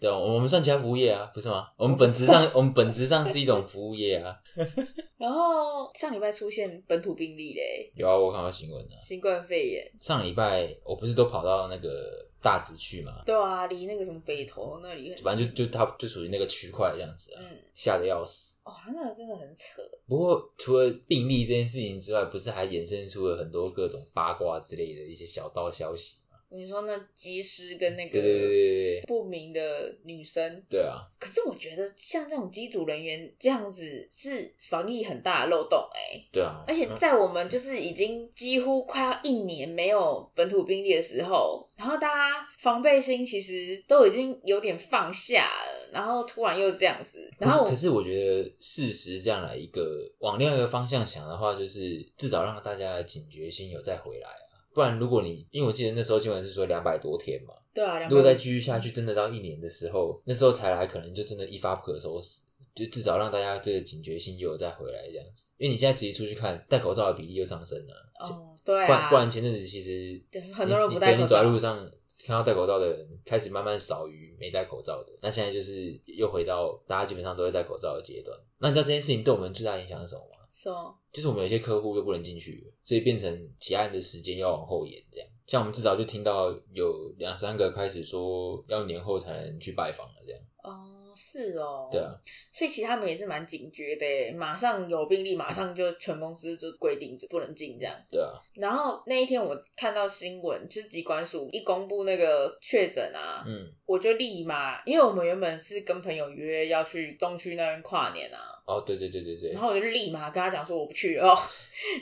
[0.00, 1.68] 对，我们算其他服务业啊，不是吗？
[1.76, 4.36] 我们本质上， 我们本质上是一种服务业啊。
[5.18, 8.96] 然后上礼拜出现本土病例嘞，有啊，我看到新闻了。
[8.96, 9.92] 新冠肺炎。
[10.00, 18.54] 上礼拜我不是都跑到那个大直去嘛，对啊，离那个什么北投那里很，反正就就它就属于那个区块这样子啊，嗯，吓得要死。
[18.62, 19.82] 哇，那个真的很扯。
[20.06, 26.27] 不过除了病例这件事情之外，不是还衍生出了很多各种八卦之类的一些小道消息吗？
[26.50, 29.02] 你说那机师跟那对对对个对对。
[29.06, 29.60] 不明的
[30.04, 54.47] 女生，对啊，可是我觉得像这种机组人员这样子是防疫很大的漏洞哎、对啊，而且在我们就是已经几乎快要一年没有本土病例的时候，然后大家防备心其实都已经有点放下了，然后突然又这样子，然后可是可是我觉得事实这样来一个往另外一个方向想的话，就是至少让大家的警觉心有再回来啊。
[54.78, 62.42] 不然，如果你因为我记得那时候新闻是说两百多天嘛，对啊，如果再继续下去，真的到一年的时候，那时候才来，可能就真的一发不可收拾。
[62.76, 67.94] 就至少让大家这个警觉性又有再回来这样子，因为你现在直接出去看，戴口罩的比例又上升了。
[68.20, 71.76] 哦，对不然啊，不然前阵子其实对很多人你不戴你走在路上
[72.24, 78.38] 看到戴口罩的人开始慢慢少于没戴口罩的，那现在就是又回到大家基本上都会戴口罩的阶段。
[78.58, 80.37] 那你知道这件事情对我们最大影响是什么吗？
[80.60, 85.28] 说就是我们有些客户又不能进去，所以变成结案的时间要往后延，这样。
[85.46, 90.40] 像我们至少就听到有两三个开始说要年后才能去拜访了，这样。
[90.64, 92.12] 哦，是哦，对啊，
[92.52, 97.94] 所以其实他们也是蛮警觉的耶，马上有病例，马上就全公司就规定就不能进这样。
[98.10, 111.34] 对啊，然后那一天我看到新闻，就是疾管署一公布那个确诊啊，嗯，我就立马，因为我们原本是跟朋友约要去东区那边跨年啊，哦，对对对对对然，后我就立马跟他讲说我不去哦，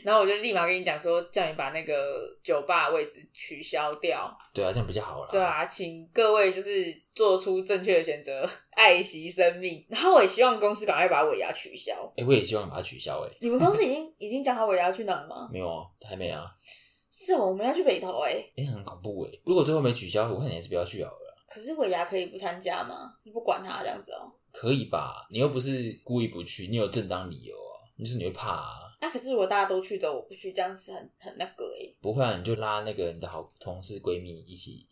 [0.02, 1.94] 然后我就立马跟你讲说，叫你把那个
[2.42, 4.36] 酒吧位置取消掉。
[4.52, 5.28] 对啊，这样比较好啦。
[5.30, 9.86] 对，啊，请各位就是做出正确的选择，爱惜生命。
[9.88, 11.94] 然后我也希望公司赶快把尾牙取消。
[12.16, 15.48] 哎、我也希望把它取消、哎，你们公司已经 已经讲好尾牙去哪了吗？
[15.52, 16.46] 没有啊，还没啊，
[17.12, 21.36] 是哦，我们要去北投哎、哎、很恐怖哎、如果最后没取消，我看你还是不要去好了。
[21.48, 23.12] 可是尾牙可以不参加吗？
[23.22, 24.32] 你不管他这样子哦。
[24.58, 25.26] 可以吧？
[25.30, 27.84] 你又不是故意不去，你有正当理由啊。
[27.96, 28.96] 你说你会怕啊？
[29.02, 34.86] 那、可是如果大家都去的，我不去，这样子很很那个哎、不会啊，你就拉那个你的好同事闺蜜一起，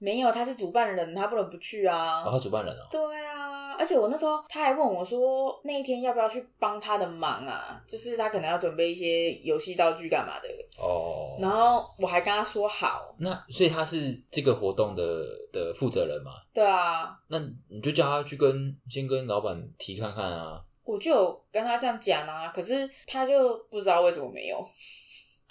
[0.00, 2.22] 没有，他是主办人，他不能不去啊。
[2.24, 7.78] 然后主办人哦、对啊，而且我那时候他还问我说，那一天要不要去帮他的忙啊？
[7.86, 10.48] 就是他可能要准备一些游戏道具干嘛的。
[10.82, 15.04] 哦，然后我还跟他说好，那所以他是这个活动的
[15.52, 16.32] 的负责人嘛？
[16.54, 24.58] 对啊，那你就叫他去跟先跟老板提看看啊，我就有跟他这样讲啊，可是他就不知道为什么没有。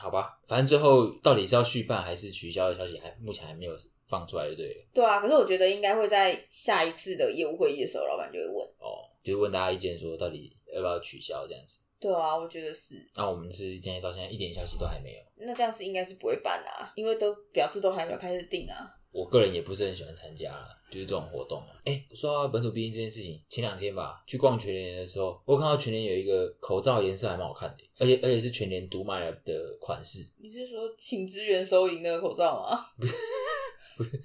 [0.02, 0.40] 好吧？
[0.48, 3.74] 反正最后到底是要续办还是取消的消息还目前还没有
[4.10, 4.86] 放出来，就对了。
[4.94, 8.68] 对啊，可是我觉得应该会在下一次的业务会议的时候，老板就会问。
[8.80, 11.80] 哦，就是问大家意见，说到底要不要取消这样子。
[12.00, 12.96] 对啊，我觉得是。
[13.16, 15.20] 那我们是今天到现在一点消息都还没有。
[15.46, 18.96] 那这样是应该是不会办啦、因为都表示都还没有开始定啊。
[19.12, 21.76] 我个人也不是很喜欢参加啦，就是这种活动啊。
[21.86, 32.80] 哎、说到本土病例这件事情，前两天吧，去逛全联的时候，我看到全联有一个口罩颜色还蛮好看的，而且而且是全联独卖了的款式，你是说请支援收银那个口罩吗？
[33.00, 33.16] 不是？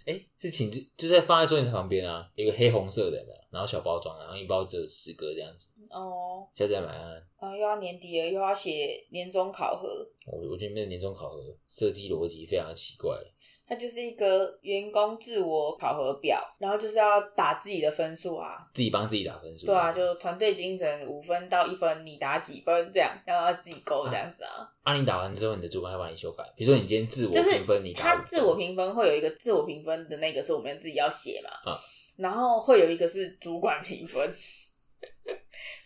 [0.07, 7.27] 哎、是请就就在放在收银台旁边啊，一个黑红色的有没有，然后小包装啊，然后一包只有十个这样子，哦，下次再买看看。
[7.37, 9.89] 啊，又要年底了，又要写年终考核，
[10.27, 13.17] 我我觉得那个年终考核设计逻辑非常的奇怪，
[13.67, 18.59] 它就是一个员工自我考核表，然后就是要打自己的分数啊。
[18.75, 19.67] 自己帮自己打分数。
[19.67, 24.69] 对啊，就团队精神五分到一分，你打几分这样，然后要自己勾这样子啊。
[24.83, 26.45] 啊，你打完之后，你的主管会帮你修改。
[26.57, 31.75] 比如说你今天自我评分，你他自我评分会有一个自我评分的那个是我们自己要写嘛，嗯
[32.17, 34.33] 然后会有一个是主管评分。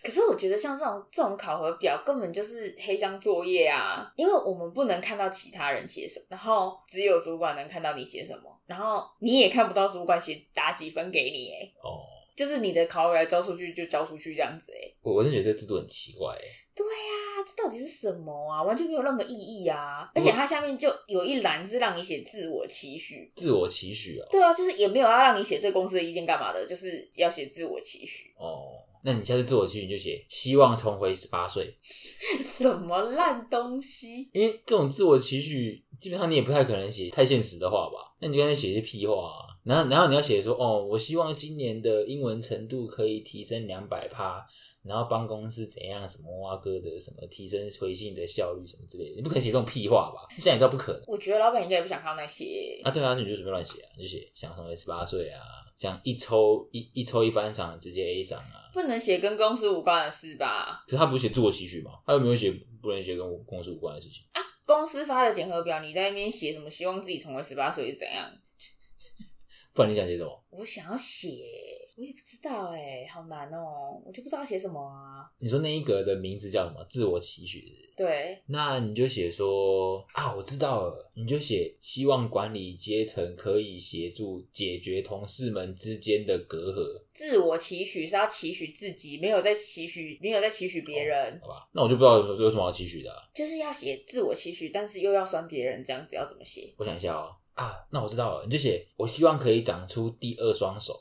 [0.08, 12.00] 可是我觉得像这种这种考核表根本就是黑箱作业啊，因为我们不能看到其他人写什么，然后只有主管能看到你写什么，然后你也看不到主管写打几分给你，哎，哦，
[12.34, 16.42] 就是你的考表交出去就交出去这样子，哎，我我真的觉得这个制度很奇怪欸。
[16.74, 18.62] 对呀、这到底是什么啊？
[18.62, 20.08] 完全没有任何意义啊！
[20.14, 24.26] 而且它下面就有一栏是让你写自我期许，自我期许哦。
[24.30, 28.32] 对啊，就是也没有要让你写对公司的意见干嘛的，就是要写自我期许。
[28.38, 31.76] 哦，那你下次自我期许你就写希望重回十八岁，
[32.42, 34.28] 什么烂东西？
[34.32, 38.14] 因为这种自我期许基本上你也不太可能写太现实的话吧？
[38.20, 39.48] 那你就干脆写一些屁话啊。
[39.64, 44.42] 然后，然后你要写说，哦，我希望今年的英文程度可以提升两百趴，
[44.82, 50.26] 然后帮公司怎样什么蛙哥的什么提升回信的效率什么之类的，你不可能写这种屁话吧？
[50.38, 52.80] 现在你知道不可能我觉得老板应该也不想看到那些。
[52.82, 55.40] 啊，对啊，那你就随便乱写啊，你就写想成为十八岁啊，
[55.78, 58.68] 想一抽一一抽一翻赏直接 A 赏啊。
[58.74, 60.84] 不能写跟公司无关的事吧？
[60.86, 61.92] 可是他不是写自我期许吗？
[62.04, 64.42] 他有没有写不能写跟公司无关的事情啊？
[64.66, 66.68] 公司发的检核表，你在那边写什么？
[66.68, 68.30] 希望自己重回十八岁是怎样？
[69.72, 70.44] 不然你想写什么？
[70.50, 71.28] 我想要写，
[71.98, 75.28] 我也不知道哎、好难哦、我就不知道写什么啊。
[75.40, 76.84] 你说那一格的名字叫什么？
[76.88, 91.68] 自我期许是是对，那你就写说啊，我知道了，你就写希望管理阶层可以协助解决同事们之间的隔阂，自我期许是要期许自己，没有在期许，没有在期许别人，好吧？
[91.72, 96.72] 那我就不知道有有什么好期许的啊、就是要写自我期许，但是又要酸别人，这样子要怎么写？
[96.76, 100.94] 我想一下哦，啊，那我知道了，你就写我希望可以长出第二双手，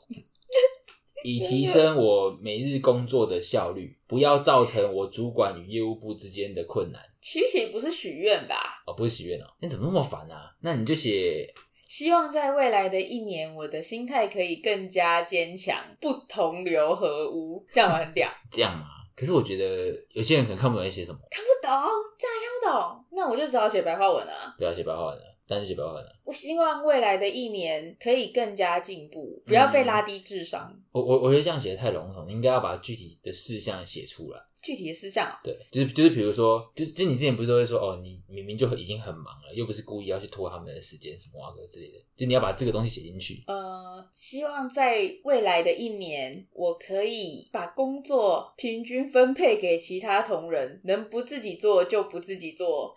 [1.24, 7.00] 以提升我每日工作的效率，不要造成我主管与业务部之间的困难。
[7.20, 8.82] 其实不是许愿吧？
[8.86, 10.54] 哦，不是许愿哦，你怎么那么烦啊？
[10.60, 11.52] 那你就写
[11.86, 18.30] 希望在未来的一年，我的心态可以更加坚强，不同流合污，这样我很屌。
[18.50, 18.84] 这样嘛？
[19.16, 21.72] 可是我觉得有些人可能看不懂在写什么，看不懂，
[22.16, 24.54] 这样还看不懂，那我就只好写白话文了。
[24.56, 26.16] 对啊，写白话文的，但是写白话文的。
[26.24, 30.78] 我希望未来的一年可以更加进步，不要被拉低智商。
[30.92, 34.40] 我我我觉得这样写的太笼统，你应该要把具体的事项写出来。
[34.60, 43.44] 具体的事项哦，对，就是就是比如说，就就你之前不是都会说，哦，你明明就已经很忙了，又不是故意要去拖他们的时间，什么啊个之类的，就你要把这个东西写进去。
[43.46, 52.92] 呃，希望在未来的一年，我可以把工作平均分配给其他同仁，能不自己做就不自己做，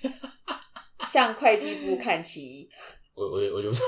[1.06, 2.68] 向会计部看齐。
[3.14, 3.84] 我我我就说，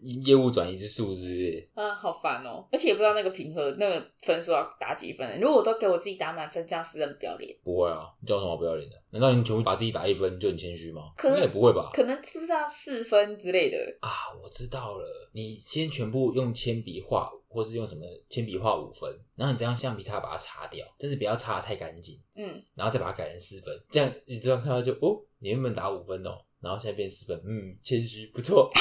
[0.00, 1.68] 业务转移之术是不是？
[1.74, 2.64] 啊，好烦哦！
[2.70, 5.40] 而且也不知道那个评核那个分数要打几分。
[5.40, 7.52] 如果我都给我自己打满分，这样是很不要脸。
[7.64, 8.96] 不会啊，你叫什么不要脸的？
[9.10, 11.10] 难道你全部把自己打一分就很谦虚吗？
[11.16, 11.90] 可能也不会吧？
[11.92, 13.76] 可能是不是要四分之类的？
[14.00, 28.70] 啊，我知道了，你先全部用铅笔画，或是用什么铅笔画五分，然后你再用橡皮擦把它擦掉，但是不要擦的太干净，嗯，然后再把它改成四分，这样你这样看到就哦，你原本打五分哦，然后现在变四分，嗯，谦虚不错。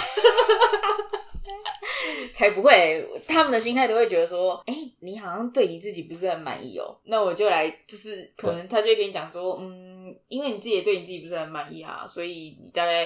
[2.34, 13.04] 才不会，他们的心态都会觉得说，哎、你好像对你自己不是很满意哦，那我就来，就是可能他就会跟你讲说，嗯，因为你自己也对你自己不是很满意啊，所以你大概，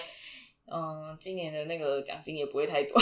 [0.65, 3.01] 嗯，今年的那个奖金也不会太多。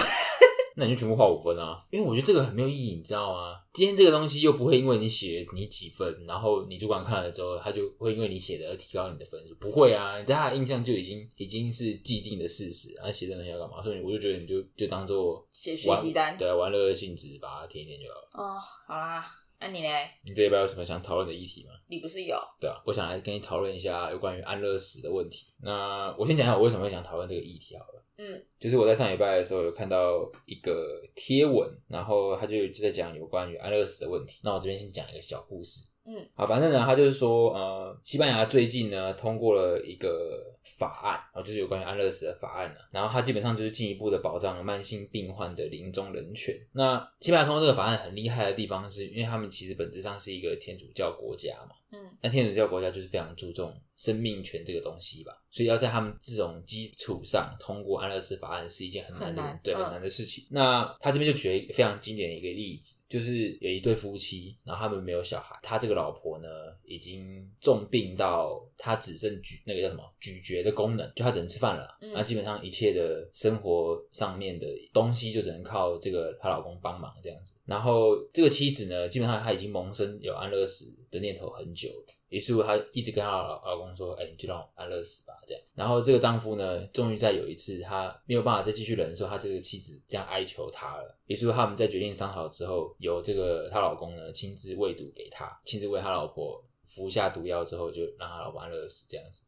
[0.79, 3.59] 那你就全部画五分啊，因为我觉得这个很没有意义，你知道吗？
[3.73, 10.17] 今天这个东西又不会因为你写你几分，然后你主管看了之后，他就会因为你写的而提高你的分数，不会啊！
[10.17, 13.81] 你在他的印象就已经已经是既定的事实，啊，写这东西要干嘛？
[13.83, 18.29] 所以我就觉得你就就当做写学习单对啊，玩乐的性质把它填一填就好了。
[18.33, 19.25] 哦，好啦，
[19.59, 20.09] 那、你嘞？
[20.23, 21.71] 你这一边有什么想讨论的议题吗？
[21.87, 22.37] 你不是有？
[22.59, 25.47] 对啊，我想来跟你讨论一下有关于安乐死的问题。
[25.61, 27.98] 那我先讲一下我为什么会想讨论这个议题好了。
[28.21, 34.41] 嗯，就是我在上礼拜的时候有看到一个贴文，然后他就就在讲有关于安乐死的问题。
[34.43, 35.89] 那我这边先讲一个小故事。
[36.05, 46.53] 嗯，好，反正呢，他就是说，呃，西班牙最近呢通过了一个法案，啊，就是有关于安乐死的法案呢、然后他基本上就是进一步的保障慢性病患的临终人权。
[46.73, 60.45] 那西班牙通过这个法案很厉害的地方是，因为他们其实本质上是一个天主教国家嘛，嗯那天主教国家就是非常注重生命权这个东西吧，所以要在他们这种基础上通过安乐死法案是一件很难的，对，嗯很难的事情。
[60.49, 66.47] 那他这边就举了一个非常经典的一个例子，就是有一对夫妻，然后他们没有小孩，他这个老婆呢
[66.85, 77.53] 已经重病到他只剩咀那个叫什么咀嚼的功能，就她只能吃饭了，嗯那基本上一切的生活上面的东西就只能靠这个她老公帮忙这样子。
[77.65, 82.15] 然后这个妻子呢，基本上她已经萌生有安乐死的念头很久了。
[82.29, 85.63] 于是乎，她一直跟她老老公说：“哎、你就让我安乐死吧。”这样。
[85.73, 91.17] 然后这个丈夫呢，终于在有一次，他没有办法再继续忍受他这个妻子这样哀求他了。
[91.25, 99.43] 于是乎，他们在决定商讨之后，由这个她老公呢亲自喂毒给她，亲自喂她老婆服下毒药之后，就让他老婆安乐死这样子。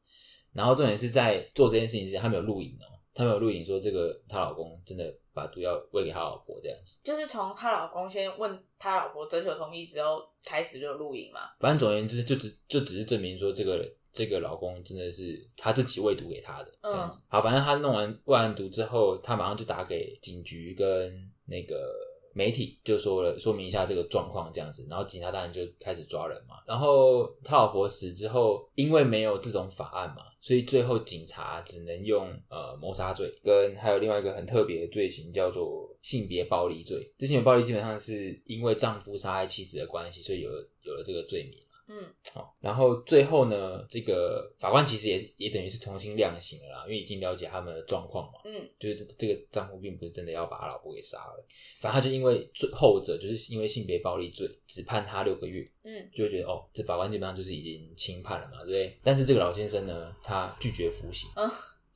[0.53, 6.99] 然后重点是在做这件事情之前，他没有录影哦，他没有录影说这个她老公真的把毒药喂给他老婆这样子。
[7.03, 11.39] 就是从她老公先问她老婆征求同意之后开始就录影嘛。
[11.59, 17.19] 反正总而言之，就只就只是证明说这个这个老公真的是他自己喂毒给他的这样子。
[17.29, 21.93] 好，反正他弄完喂完毒之后，他马上就打给警局跟那个
[22.33, 24.85] 媒体，就说了说明一下这个状况这样子。
[24.89, 26.55] 然后警察当然就开始抓人嘛。
[26.67, 37.11] 然后他老婆死之后，因为没有这种法案嘛，所以最后警察只能用呃谋杀罪跟还有另外一个很特别的罪行叫做性别暴力罪。
[37.17, 41.59] 这性别暴力基本上是因为丈夫杀害妻子的关系，所以有了有了这个罪名。
[41.87, 42.13] 嗯。
[42.33, 48.69] 好，然后最后呢，这个法官其实也是也等于是重新量刑了啦，因为已经了解他们的状况嘛，嗯。
[48.79, 51.45] 就是这这个丈夫并不是真的要把他老婆给杀了，
[51.79, 56.09] 反正他就因为最后者就是因为性别暴力罪，只判他六个月，嗯。
[56.13, 58.99] 就会觉得哦，这法官基本上就是已经轻判了嘛，对不对？
[59.03, 61.49] 但是这个老先生呢，他拒绝服刑，嗯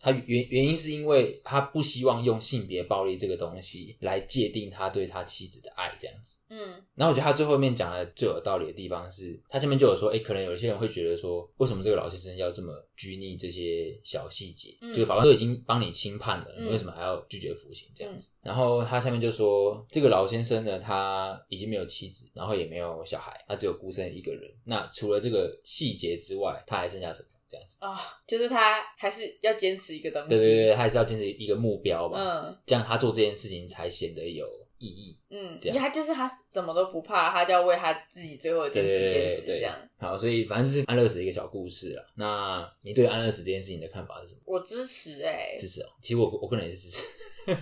[0.05, 6.37] 他原原因是因为他不希望用性别暴力这个东西来界定他对他妻子的爱这样子。
[6.47, 6.59] 嗯
[6.93, 14.77] 然后我觉得他最后面讲的最有道理的地方是，他下面就有说，哎，可能有些人会觉得说，为什么这个老先生要这么拘泥这些小细节？
[14.81, 18.29] 嗯就是法官都已经帮你轻判了，嗯你为什么还要拒绝服刑这样子？
[18.43, 24.49] 然后他下面就说，这个老先生呢，他已经没有妻子，然后也没有小孩，他只有孤身一个人。
[24.63, 27.29] 那除了这个细节之外，他还剩下什么？
[27.47, 27.77] 这样子？
[27.79, 30.29] 啊、就是他还是要坚持一个东西。
[30.29, 35.17] 对对对，他还是要坚持一个目标吧，嗯这样他做这件事情才显得有意义。
[35.29, 39.75] 嗯，这样他就是他什么都不怕，他就要为他自己最后一件事坚持这样。
[39.97, 42.05] 好，所以反正就是安乐死的一个小故事啊。
[42.15, 44.41] 那你对安乐死这件事情的看法是什么？
[44.45, 45.89] 我支持哎、支持哦。
[46.01, 47.05] 其实我我个人也是支持，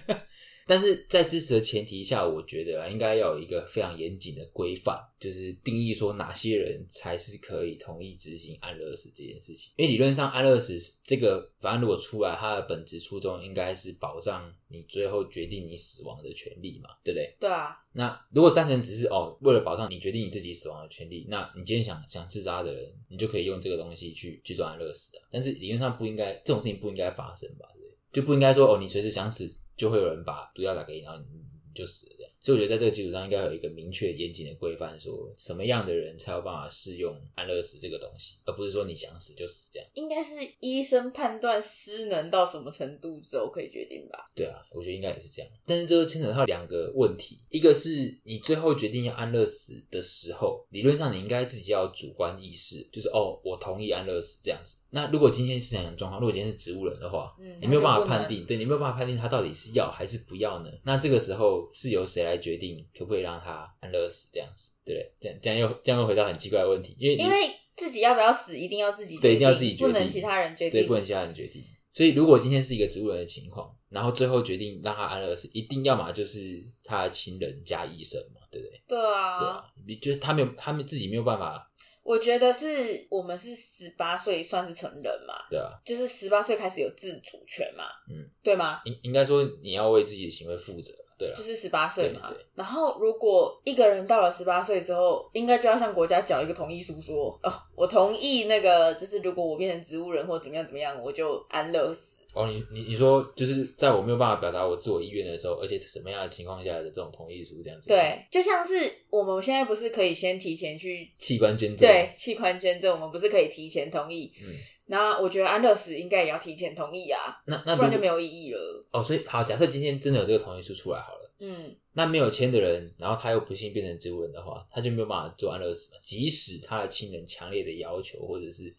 [0.65, 9.71] 但是在支持的前提下，我觉得啊，应该要有一个非常严谨的规范，就是定义说哪些人才是可以同意执行安乐死这件事情。
[9.75, 17.35] 因为理论上安乐死这个，法案如果出来，它的本质初衷应该是保障你最后决定你死亡的权利嘛，对不对？
[17.39, 25.27] 对啊，那如果单纯只是哦，为了保障你决定你自己死亡的权利，那你今天想想自杀的人，你就可以用这个东西去去做安乐死啊。
[25.31, 27.67] 但是理论上不应该这种事情不应该发生吧？
[27.75, 27.83] 对？
[28.11, 32.32] 就不应该说哦，你随时想死就会有人把毒药打给你，然后你就死了这样。
[32.43, 39.89] 所以我觉得在这个基础上应该有一个明确严谨的规范，说什么样的人才有办法适用安乐死这个东西，而不是说你想死就死这样。
[39.93, 44.29] 应该是医生判断失能到什么程度之后可以决定吧。
[44.35, 45.49] 对啊，我觉得应该也是这样。
[45.65, 54.75] 但是这就牵扯到两个问题，一个是你最后决定要安乐死的时候，理论上你应该自己要有主观意识，就是哦，我同意安乐死这样子。
[54.89, 60.69] 那如果今天是这样的状况，如果今天是植物人的话，嗯你没有办法判定，对你没有办法判定他到底是要还是不要呢？
[60.83, 64.71] 那这个时候是由谁来决定可不可以让他安乐死这样子？
[64.85, 65.11] 对不对？
[65.19, 70.81] 这样这样又这样又回到很奇怪的问题，因为因为自己要不要死，一定要自己决定，对一定要自己决定不能其他人决定。
[70.81, 71.63] 对，不能其他人决定。
[71.91, 78.81] 所以，如果今天是一个植物人的情况，然后最后决定让他安乐死，一定要么就是他的亲人加医生嘛，对不对？
[78.87, 81.69] 对啊，对啊，你就是他没有，他们自己没有办法，
[82.01, 88.81] 我觉得是我们是十八岁算是成人嘛，对啊，就是十八岁开始有自主权嘛，嗯，对吗？
[88.85, 90.91] 应应该说你要为自己的行为负责，
[91.23, 92.45] 对啊就，是十八岁嘛对对。
[92.55, 102.21] 然后，如果一个人到了十八岁之后，应该就要向国家缴一个同意书说，哦，我同意那个，就是如果我变成植物人或怎么样怎么样，我就安乐死。
[102.33, 108.73] 哦，你你你说就是在我没有办法表达我自我意愿的时候，而且什么样的情况下的这种同意书这样子，，对，就像是
[109.11, 114.33] 我们现在不是可以先提前去器官捐赠，对器官捐赠，我们不是可以提前同意？
[114.41, 114.49] 嗯，
[114.85, 118.85] 那我觉得安乐死应该也要提前同意啊，那那不然就没有意义了。
[118.91, 121.31] 哦，所以好，假设今天真的有这个同意书出来好了。
[121.39, 125.99] 嗯，那没有签的人，然后他又不幸变成植物人的话，他就没有办法做安乐死嘛。
[126.01, 128.73] 即使他的亲人强烈的要求，或者是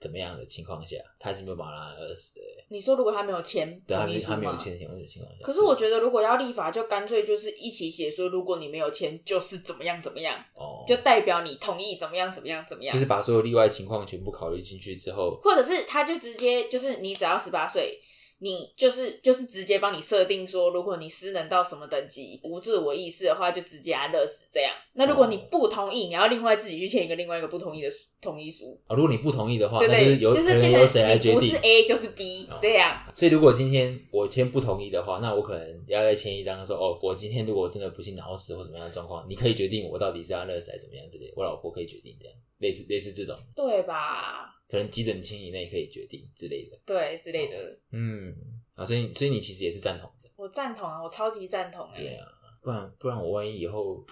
[0.00, 2.42] 怎么样的情况下，他是没有办法让他安乐死的。
[2.68, 4.56] 你说如果他没有签对，他没他没有？
[4.56, 5.44] 签前或者情况下。
[5.44, 17.98] 可是我觉得，如果要立法，就干脆就是一起写说，如果你没有签，就是怎么样怎么样，哦，就代表你同意怎么样怎么样怎么样，就是把所有例外情况全部考虑进去之后，或者是他就直接就是你只要十八岁，
[18.40, 24.72] 你就是就是直接帮你设定说，如果你失能到什么等级无自我意识的话，就直接安乐死这样。
[24.94, 27.88] 那如果你不同意，你要另外自己去签一个另外一个不同意的
[28.20, 29.96] 同意书，啊，如果你不同意的话，对对？
[29.96, 31.62] 那就是由就是变可能由谁来成决定你不是。
[31.62, 33.02] A 就是 B 哦这样。
[33.12, 44.54] 所以，如果今天我签不同意的话，那我可能要再签一张说，哦，我今天如果真的不幸脑死或什么样的状况，你可以决定我到底是安乐死还是怎么样之类，我老婆可以决定这样，类似类似这种，对吧？
[44.68, 46.78] 可能急诊清以内可以决定之类的。
[46.84, 48.34] 对之类的，嗯，
[48.74, 52.26] 啊，所以所以你其实也是赞同的，我赞同啊，我超级赞同哎、对啊，
[52.62, 54.04] 不然不然我万一以后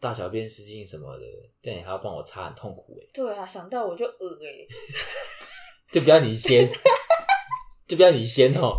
[0.00, 1.24] 大小便失禁什么的，
[1.62, 4.66] 这样你还要帮我擦，很痛苦哎，对啊，想到我就恶哎、
[5.92, 6.68] 就不要你先，
[7.86, 8.76] 就不要你先哦，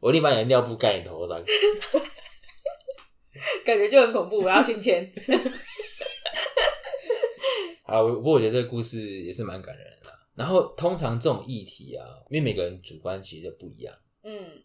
[0.00, 1.42] 我立马把你的尿布盖你头上。
[3.64, 5.10] 感觉就很恐怖，我要先签。
[7.84, 10.15] 啊，我不过我觉得这个故事也是蛮感人的啦。
[10.36, 14.62] 然后通常这种议题啊，因为每个人主观其实都不一样，嗯，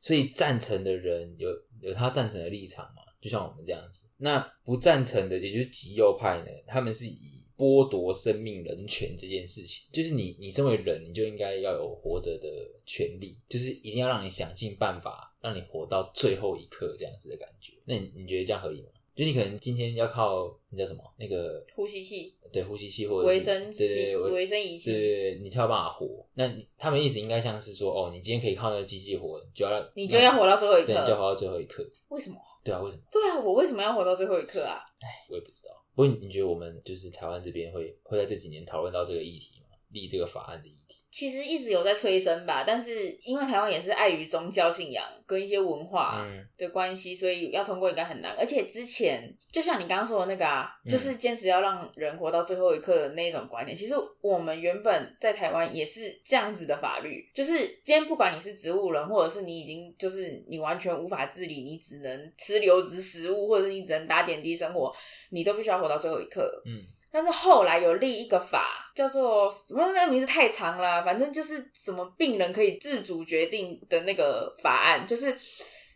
[0.00, 1.48] 所以赞成的人有
[1.80, 4.04] 有他赞成的立场嘛，就像我们这样子。
[4.18, 12.48] 那不赞成的，也就是极右派呢，他们是以剥夺生命人权这件事情，就是你你身为人，你就应该要有活着的
[12.84, 17.72] 权利，就是一定要让你想尽办法让你活到最后一刻这样子的感觉。
[17.86, 18.88] 那你你觉得这样合理吗？
[19.14, 26.24] 就你可能今天要靠那叫什么那个呼吸器、对呼吸器或者是维生对对维生仪对器，对，你才有办法活。
[26.34, 31.16] 那你他们意思应该像是说，哦，你今天可以靠那个机器活，就要你就要活到最后一对，你就要。
[31.18, 31.84] 活到最后一刻。
[32.08, 32.36] 为什么？
[32.62, 33.02] 对啊，为什么？
[33.10, 34.78] 对啊，我为什么要活到最后一刻啊？
[35.00, 35.74] 哎我也不知道。
[35.96, 39.63] 不过你你觉得我们就是台湾这边会会在这几年讨论到这个议题吗？
[39.94, 40.96] 立这个法案的议题。
[41.10, 48.34] 其实一直有在催生吧，但是因为台湾也是碍于宗教信仰跟一些文化嗯的关系，所以要通过应该很难。
[48.36, 53.76] 而且之前就像你刚刚说的那个啊，嗯就是坚持要让人活到最后一刻的那一种观念。
[53.76, 64.92] 其实我们原本在台湾也是这样子的法律，就是今天不管你是植物人，或者是你已经就是你完全无法自理，你只能吃流质食物，或者是你只能打点滴生活，
[65.30, 66.60] 你都必须要活到最后一刻。
[66.66, 66.82] 嗯，
[67.14, 69.86] 但是后来有立一个法，叫做什么？
[69.94, 75.32] 那个名字太长了，反正就是什么病人可以自主决定的那个法案，就是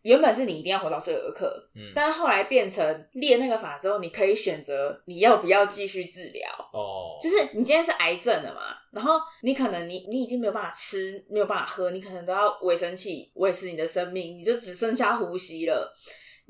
[0.03, 6.49] 原本是你一定要活到最后一刻，嗯但是后来变成列那个法之后，你可以选择你要不要继续治疗。
[6.73, 15.93] 哦，就是你今天是癌症了嘛，然后你可能你你已经没有办法吃，没有办法喝，你可能都要维生器维持你的生命，你就只剩下呼吸了。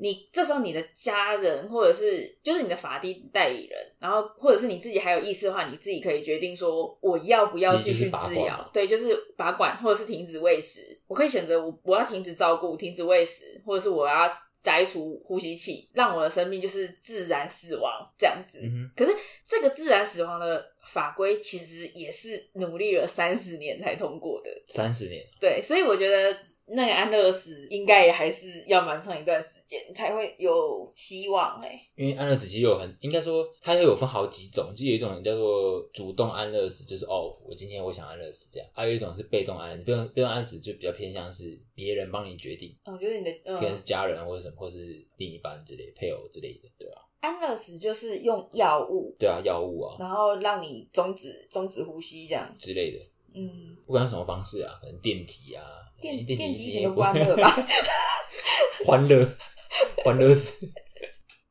[0.00, 8.34] 你这时候你的家人或者是就是你的法定代理人，然后或者是你自己还有意识的话，你自己可以决定说我要不要继续治。
[8.34, 14.32] 疗对，就是拔管或者是停止喂食，我可以选择我我要停止照顾、停止喂食，或者是我要
[14.62, 18.60] 摘除呼吸器，让我的生命就是自然死亡这样子。
[18.62, 19.12] 嗯，可是
[19.44, 26.38] 这个自然死亡的法规其实也是努力了三十年才通过的，三十年，对，所以我觉得
[26.70, 52.98] 那个安乐死应该也还是要蛮长一段时间才会有希望哎、因为安乐死其实有很，应该说它又有分好几种，就有一种叫做主动安乐死，就是哦，我今天我想安乐死这样；，还有一种是被动安乐死，被动被动安乐死就比较偏向是别人帮你决定，嗯我觉得你的可能嗯是家人或者什么，或是另一半之类、配偶之类的，对啊，安乐死就是用药物，对啊，药物啊然后让你终止终止呼吸这样，之类的，
[53.34, 55.62] 嗯，不管用什么方式啊，可能电击啊，
[56.00, 57.48] 电诶电电击一击也点都不安乐吧？
[58.86, 59.28] 欢乐，
[60.04, 60.66] 欢乐死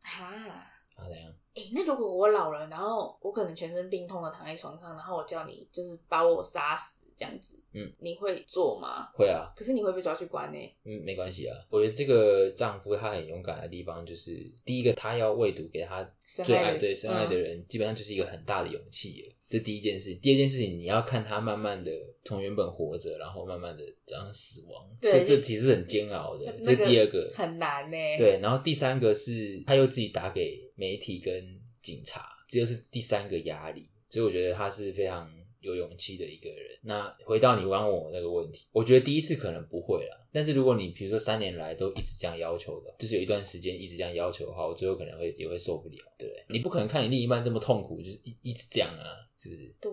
[0.02, 0.26] 哈。
[0.26, 0.68] 啊，
[0.98, 1.34] 怎样？
[1.56, 9.10] 哎、那如果我老了，然后我可能全身病痛的躺在床上，然后我叫你就是把我杀死这样子，嗯，你会做吗？
[9.16, 11.58] 会啊，可是你会被抓去关呢、嗯，没关系啊。
[11.70, 14.32] 我觉得这个丈夫他很勇敢的地方，就是
[14.66, 16.04] 第一个，他要喂毒给他
[16.44, 19.36] 最爱深爱的对深爱的嗯人，基本上就是一个很大的勇气了。
[19.50, 21.92] 这第一件事，第二件事情，你要看他慢慢的
[22.26, 26.46] 从原本活着，然后慢慢的这样死亡，对这这其实很煎熬的。
[26.46, 33.90] 那这第二个，很难呢、，对，然后第三个是他又自己打给媒体跟警察，这就是第三个压力。
[34.10, 35.30] 所以我觉得他是非常
[35.68, 36.78] 有勇气的一个人。
[36.82, 46.46] 那回到你刚刚问我那个问题，我觉得第一次可能不会了，但是如果你比如说三年来都一直这样要求的，就是有一段时间一直这样要求的话，我最后可能会也会受不了，对不对？
[46.50, 49.74] 你不可能看你另一半这么痛苦，就是一一直这样啊，是不是？
[49.82, 49.92] 对，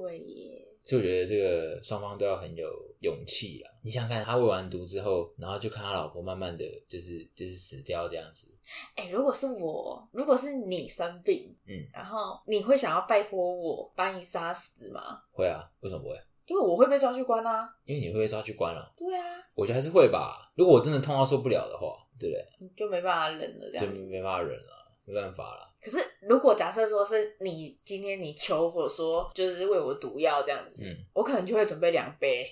[0.84, 2.68] 所以我觉得这个双方都要很有
[3.00, 3.70] 勇气啦。
[3.82, 8.54] 你想想看，他喂完毒之后，然后就看他老婆慢慢的就是就是死掉这样子，
[8.94, 15.20] 哎、如果是我，如果是你生病，嗯，然后你会想要拜托我把你杀死吗？
[15.32, 16.14] 会啊，为什么不会？
[16.46, 17.66] 因为我会被抓去关啊。
[17.84, 19.24] 因为你会被抓去关了、对啊，
[19.54, 20.52] 我觉得还是会吧。
[20.54, 22.44] 如果我真的痛到受不了的话，对不对？
[22.60, 24.04] 你就没办法忍了这就样子。
[24.06, 25.70] 没办法忍了，没办法了。
[25.82, 32.46] 可是如果假设说是你今天你求我说就是喂我毒药这样子，嗯，我可能就会准备两杯，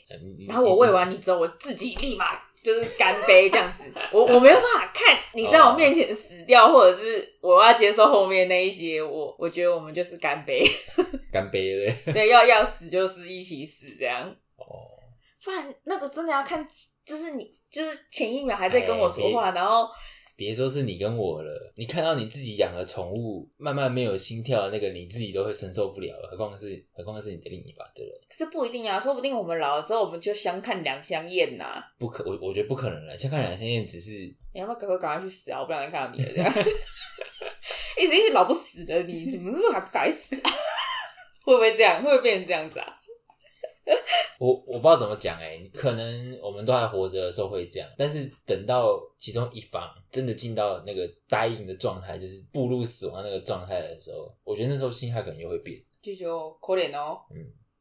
[0.49, 2.31] 然后我喂完你之后，我自己立马
[2.63, 3.85] 就是干杯这样子。
[4.13, 9.03] 我我没有办法看你在我面前死掉，或者是我要接受后面那一些。
[9.03, 10.63] 我我觉得我们就是干杯，
[11.33, 12.13] 干杯对不对？
[12.13, 14.29] 对，要要死就是一起死这样。
[14.57, 14.67] 哦，
[15.43, 16.65] 不然那个真的要看，
[17.05, 19.89] 就是你就是前一秒还在跟我说话，然后
[20.43, 28.21] 别说是你跟我了，你看到你自己养的宠物慢慢没有心跳，那个你自己都会承受不了，何况是何况是你的另一半，对不对？
[28.37, 33.17] 这不一定啊，说不定我们老了之后我们就相看两相厌呐、不可，我我觉得不可能了。
[33.17, 34.11] 相看两相厌，只是
[34.53, 35.61] 你要不要赶快赶快去死啊？
[35.61, 36.53] 我不想再看到你了，这样
[38.03, 40.51] 一直一直老不死的你，怎么还不该死啊？
[41.47, 42.03] 会不会这样？
[42.03, 42.87] 会不会变成这样子啊？
[44.39, 55.81] 我我不知道怎么讲哎、可能我们都还活着的时候会这样，但是等到其中一方真的进到那个答应的状态，就是步入死亡那个状态的时候，我觉得那时候心态可能又会变。
[56.01, 57.39] 就就可怜哦，嗯，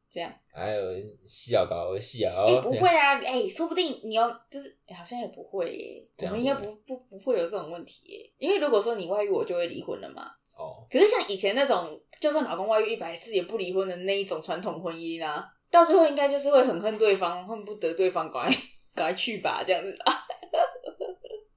[0.08, 0.32] 这样。
[0.52, 0.82] 还有
[1.26, 10.30] 细咬高细咬，哎、不会啊，哎、说不定你要就是、哎好像也不会耶，我们应该不不不不会有这种问题耶，因为如果说你外遇，我就会离婚了嘛。
[10.56, 18.54] 哦，可是像以前那种，就算老公外遇一百次也不离婚的那一种传统婚姻啊，到最后应该就是会很恨对方，恨不得对方赶快
[18.94, 20.12] 赶快去吧，这样子啊。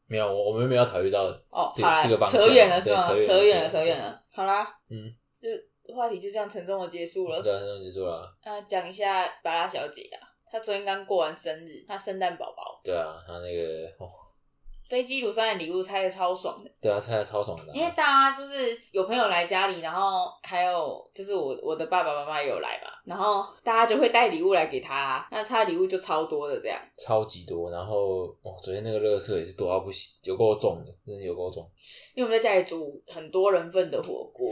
[0.07, 3.07] 没有，我我们没有考虑到哦，这个好啦，这个方向扯远了是吗？
[3.07, 4.19] 扯远了扯远了。
[4.33, 7.41] 好啦，嗯，就话题就这样沉重的结束了。
[7.41, 8.33] 对沉重结束了。
[8.45, 14.07] 那讲一下巴拉小姐啊，她昨天刚过完生日，她圣诞宝宝对啊，她那个哦，
[14.87, 16.71] 飞机鲁山的礼物拆的超爽的。
[16.79, 26.79] 对啊，拆的超爽的啊、因为大家就是有朋友来家里，然后还有就是我我的爸爸妈妈也有来嘛，然后大家就会带礼物来给他，那他的礼物就超多的这样。
[26.97, 27.69] 超级多。
[27.71, 31.69] 然后哦，昨天那个垃圾也是多到不行，有够重的，真的有够重。
[32.15, 34.51] 因为我们在家里煮很多人份的火锅，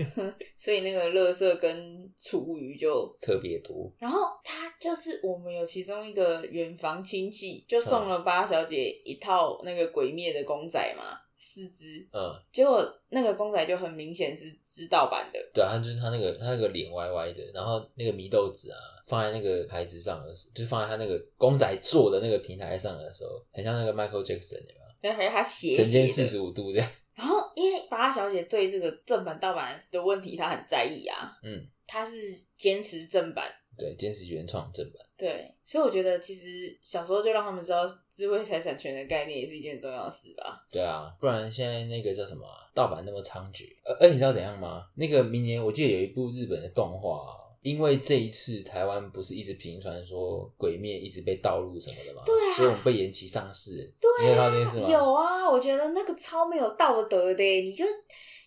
[0.56, 3.90] 所以那个垃圾跟厨余就特别多。
[3.98, 12.08] 然后他就是我们有其中一个远房亲戚，就送了八小姐一套那个鬼灭的公仔嘛，四只。
[12.12, 24.84] 嗯，结果那个公仔就很明显是知道版的，对啊，他就是他那个他那个脸歪歪的，然后那个祢豆子啊，放在那个牌子上的时候，就是放在他那个公仔做的那个平台上的时候，很像那个 Michael Jackson 有没有？
[25.02, 26.28] 然后还有他斜神间四斜的。
[26.28, 26.90] 十五度这样。
[27.14, 32.16] 然后因为八小姐对这个正版盗版的问题，她很在意啊，嗯，她是
[32.56, 33.44] 坚持正版。
[33.78, 34.94] 对，坚持原创正版。
[35.16, 40.66] 对，所以我觉得其实小时候就让他们知道智慧财产权的概念，也是一件重要的事吧。
[40.70, 44.86] 对啊，不然现在那个叫什么啊、盗版那么猖獗，呃，而你知道怎样吗？
[44.96, 52.22] 那个明年我记得有一部日本的动画、啊，因为这一次台湾不是一直频传说鬼灭一直被盗录什么的吗？
[52.26, 53.70] 对啊所以我们被延期上市。
[54.00, 54.90] 对、你有这件事吗？
[54.90, 57.84] 有啊，我觉得那个超没有道德的，你就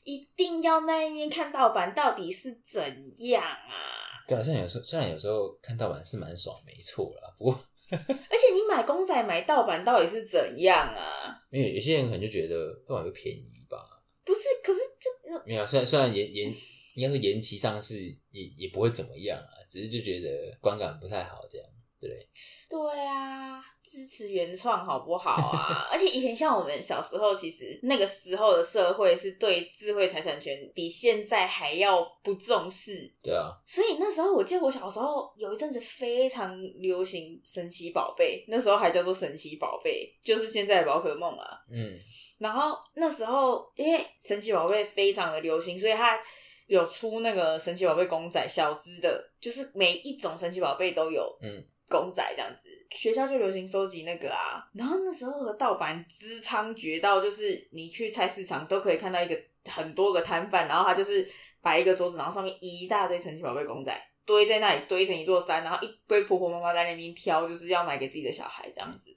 [0.04, 2.82] 一定要那一面看盗版到底是怎
[3.30, 4.07] 样啊？
[4.28, 7.54] 对啊，虽然有时候虽然有时候看盗版是蛮爽，没错啦，不过
[7.90, 11.40] 而且你买公仔买盗版到底是怎样啊？
[11.50, 13.78] 因为有些人可能就觉得盗版会便宜吧，
[14.26, 16.54] 不是，可是就没有，虽然虽然延延
[16.96, 17.96] 应该是延期上市
[18.30, 21.68] 也也不会怎么样啊，只是就觉得观感不太好这样，
[22.00, 22.30] 对不对？
[22.70, 25.88] 对啊，支持原创好不好啊？
[25.92, 41.58] 而且以前像我们小时候，其实那个时候的社会是对智慧财产权比现在还要不重视，对啊，所以那时候我记得我小时候有一阵子非常流行神奇宝贝，那时候还叫做神奇宝贝，就是现在的宝可梦啊。
[41.72, 41.98] 嗯，
[42.40, 46.20] 然后那时候因为神奇宝贝非常的流行，所以它
[46.68, 52.70] 有出那个神奇宝贝公仔小只的，就是每一种神奇宝贝都有，嗯，公仔这样子。
[52.92, 61.28] 学校就流行收集那个啊，然后那时候的盗版之猖獗到，就是你去菜市场都可以看到一个很多个摊贩，然后他就是
[61.62, 63.96] 摆一个桌子，然后上面一大堆神奇宝贝公仔。
[64.26, 69.16] 堆在那里堆成一座山，然后一堆婆婆妈妈在那边挑，就是要买给自己的小孩这样子。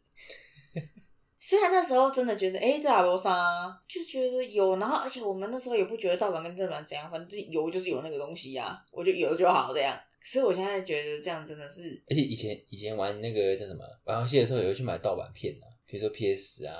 [1.42, 9.98] 虽然那时候真的觉得，哎、这阿罗莎就觉得有，然后而且我们那时候也不觉得盗版跟正版怎样，反正有就是有那个东西呀、我就有就好这样。
[10.20, 16.76] 可是我现在觉得这样真的是，而且以前以前玩那个叫什么玩游戏的时候，也会去买盗版片啊，比如说 PS 啊，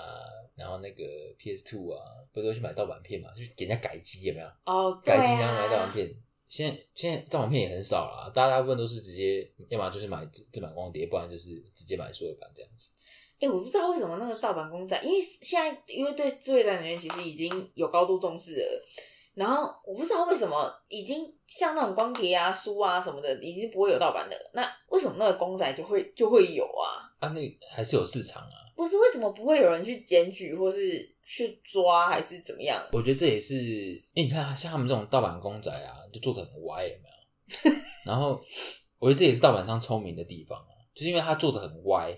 [0.57, 1.03] 然后那个
[1.39, 1.99] PS Two 啊，
[2.35, 4.47] 不是都去买盗版片嘛，就给人家改机有没有？
[4.67, 6.15] 哦，对改机然后买盗版啊，片。
[6.51, 12.91] 现在现在盗版片也很少啦，大家大部分都是直接，要么就是买正正版光碟，不然就是直接买数位版这样子。
[13.41, 18.83] 哎、我不知道为什么那个盗版公仔，因为现在因为对智慧财产权其实已经有高度重视了。
[19.35, 24.37] 然后我不知道为什么已经像那种光碟啊、书啊什么的，已经不会有盗版的。
[24.53, 27.09] 那为什么那个公仔就会就会有啊？
[27.21, 28.57] 啊，那还是有市场啊。
[28.77, 32.83] 不是为什么不会有人去检举或是去抓还是怎么样？
[32.93, 33.55] 我觉得这也是，
[34.15, 37.77] 因为你看像他们这种盗版公仔啊，就做的很歪，有没有？
[38.05, 38.41] 然后
[38.99, 42.11] 我觉得这也是盗版商聪明的地方啊，就是因为他做的很歪，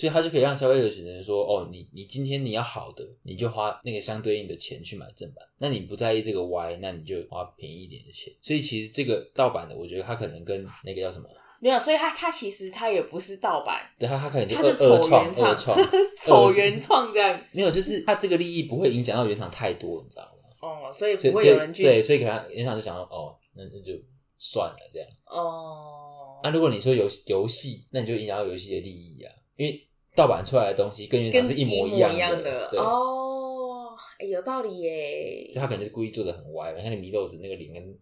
[0.00, 8.32] 所以他就可以让消费者选择说，哦，你你今天你要好的，你就花那个相对应的钱去买正版；那你不在意这个歪，那你就花便宜一点的钱。
[8.40, 11.28] 所以其实这个盗版的，我觉得它可能跟那个叫什么，
[11.60, 15.78] 没有，所以他他其实他也不是盗版，对他他可能就是二二丑创原创二创
[16.16, 17.38] 丑原创这样。
[17.52, 20.30] 没有，就是他这个利益不会影响到原厂太多，你知道吗？
[20.62, 23.92] 哦，所以所以不会有人去对，所以可能原厂就想说，哦，那那就
[24.38, 25.06] 算了这样。
[25.26, 26.40] 哦。
[26.42, 29.86] 那、如果你说游游戏，那你就影响到游戏的利益啊，因为
[30.20, 35.64] 盗版出来的东西跟原跟厂是一模一样样的，对，哦，哎有道理耶所以。
[35.64, 37.98] 他可能是故意做的很歪，你看那米豆子那个脸跟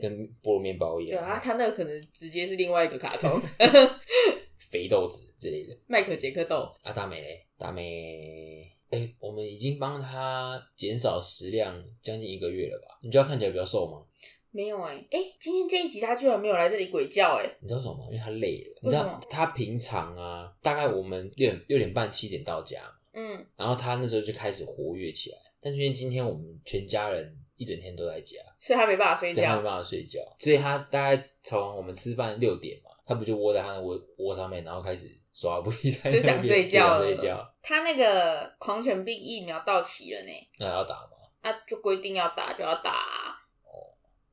[0.02, 3.40] 跟菠萝面包一样，对啊，他那个可能直接是另外一个卡通，
[4.58, 5.78] 肥豆子之类的。
[5.86, 6.66] 麦克杰克豆。
[6.82, 12.98] 啊，大美嘞，大美，哎、我们已经帮他减少食量将近一个月了吧？
[13.02, 14.02] 你觉得看起来比较瘦吗？
[14.56, 18.04] 没有哎、哎、今天这一集他居然没有来这里鬼叫哎、你知道什么吗？
[18.10, 18.80] 因为他累了。
[18.80, 22.80] 你知道他平常啊，大概我们六点六点半七点到家，
[23.12, 25.36] 嗯，然后他那时候就开始活跃起来。
[25.60, 29.62] 但是因为今天我们全家人一整天都在家，所以他没办法睡觉他没觉。
[29.62, 37.54] 办法睡觉，所以他大概从我们吃饭六点嘛，他不就窝在他的窝窝上面，然后开始耍不在那边就想睡觉了。
[37.62, 41.10] 他那个狂犬病疫苗到期了呢，那要打吗？
[41.42, 43.36] 那就规定要打就要打、啊。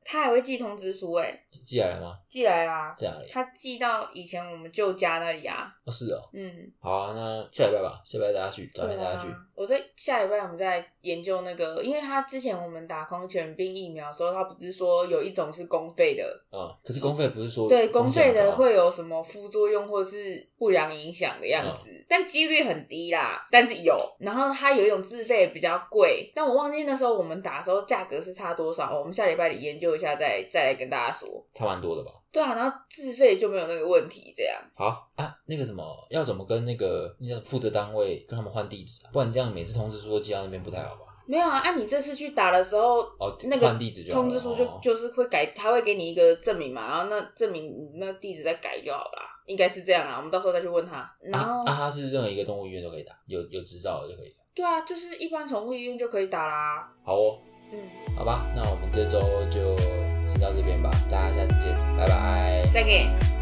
[0.04, 2.18] 他还会寄通知书哎、寄寄来了吗？
[2.28, 2.94] 寄来啦。
[2.96, 3.28] 在哪里？
[3.30, 5.74] 他寄到以前我们舅家那里啊。
[5.84, 6.28] 哦，是哦。
[6.34, 9.26] 嗯，好啊，那下礼拜吧，下礼拜大家去，找天大家去。
[9.54, 23.96] 我在下礼拜我们在研究那个，因为他之前我们打狂犬病疫苗的时候，他不是说有一种是公费的，嗯，可是公费不是说对，公费的会有什么副作用或是不良影响的样子，嗯但几率很低啦，但是有。
[24.18, 31.28] 然后它有一种自费比较贵，但我忘记那时候我们打的时候价格是差多少，我们下礼拜里研究一下再再来跟大家说。
[31.52, 32.10] 差蛮多的吧？
[32.34, 34.60] 对啊，然后自费就没有那个问题，这样。
[34.74, 39.10] 好啊，那个什么，要怎么跟那个那个负责单位跟他们换地址啊？
[39.12, 41.02] 不然这样每次通知书都寄到那边不太好吧？
[41.26, 50.16] 没有啊，按、你这次去打的时候，哦，那个换地址就通知书就哦就是会改，他会给你一个证明嘛，然后那证明那地址再改就好啦，应该是这样啊。
[50.16, 51.08] 我们到时候再去问他。
[51.20, 54.34] 然后，啊啊，他是任何一个动物医院都可以打，有有执照的就可以。
[54.54, 56.92] 对啊，就是一般宠物医院就可以打啦。
[57.04, 57.38] 好哦，
[57.74, 59.20] 嗯，好吧，那我们这周
[59.50, 59.76] 就
[60.28, 62.68] 先到这边吧，大家下次见，拜拜。
[62.72, 63.33] 再见。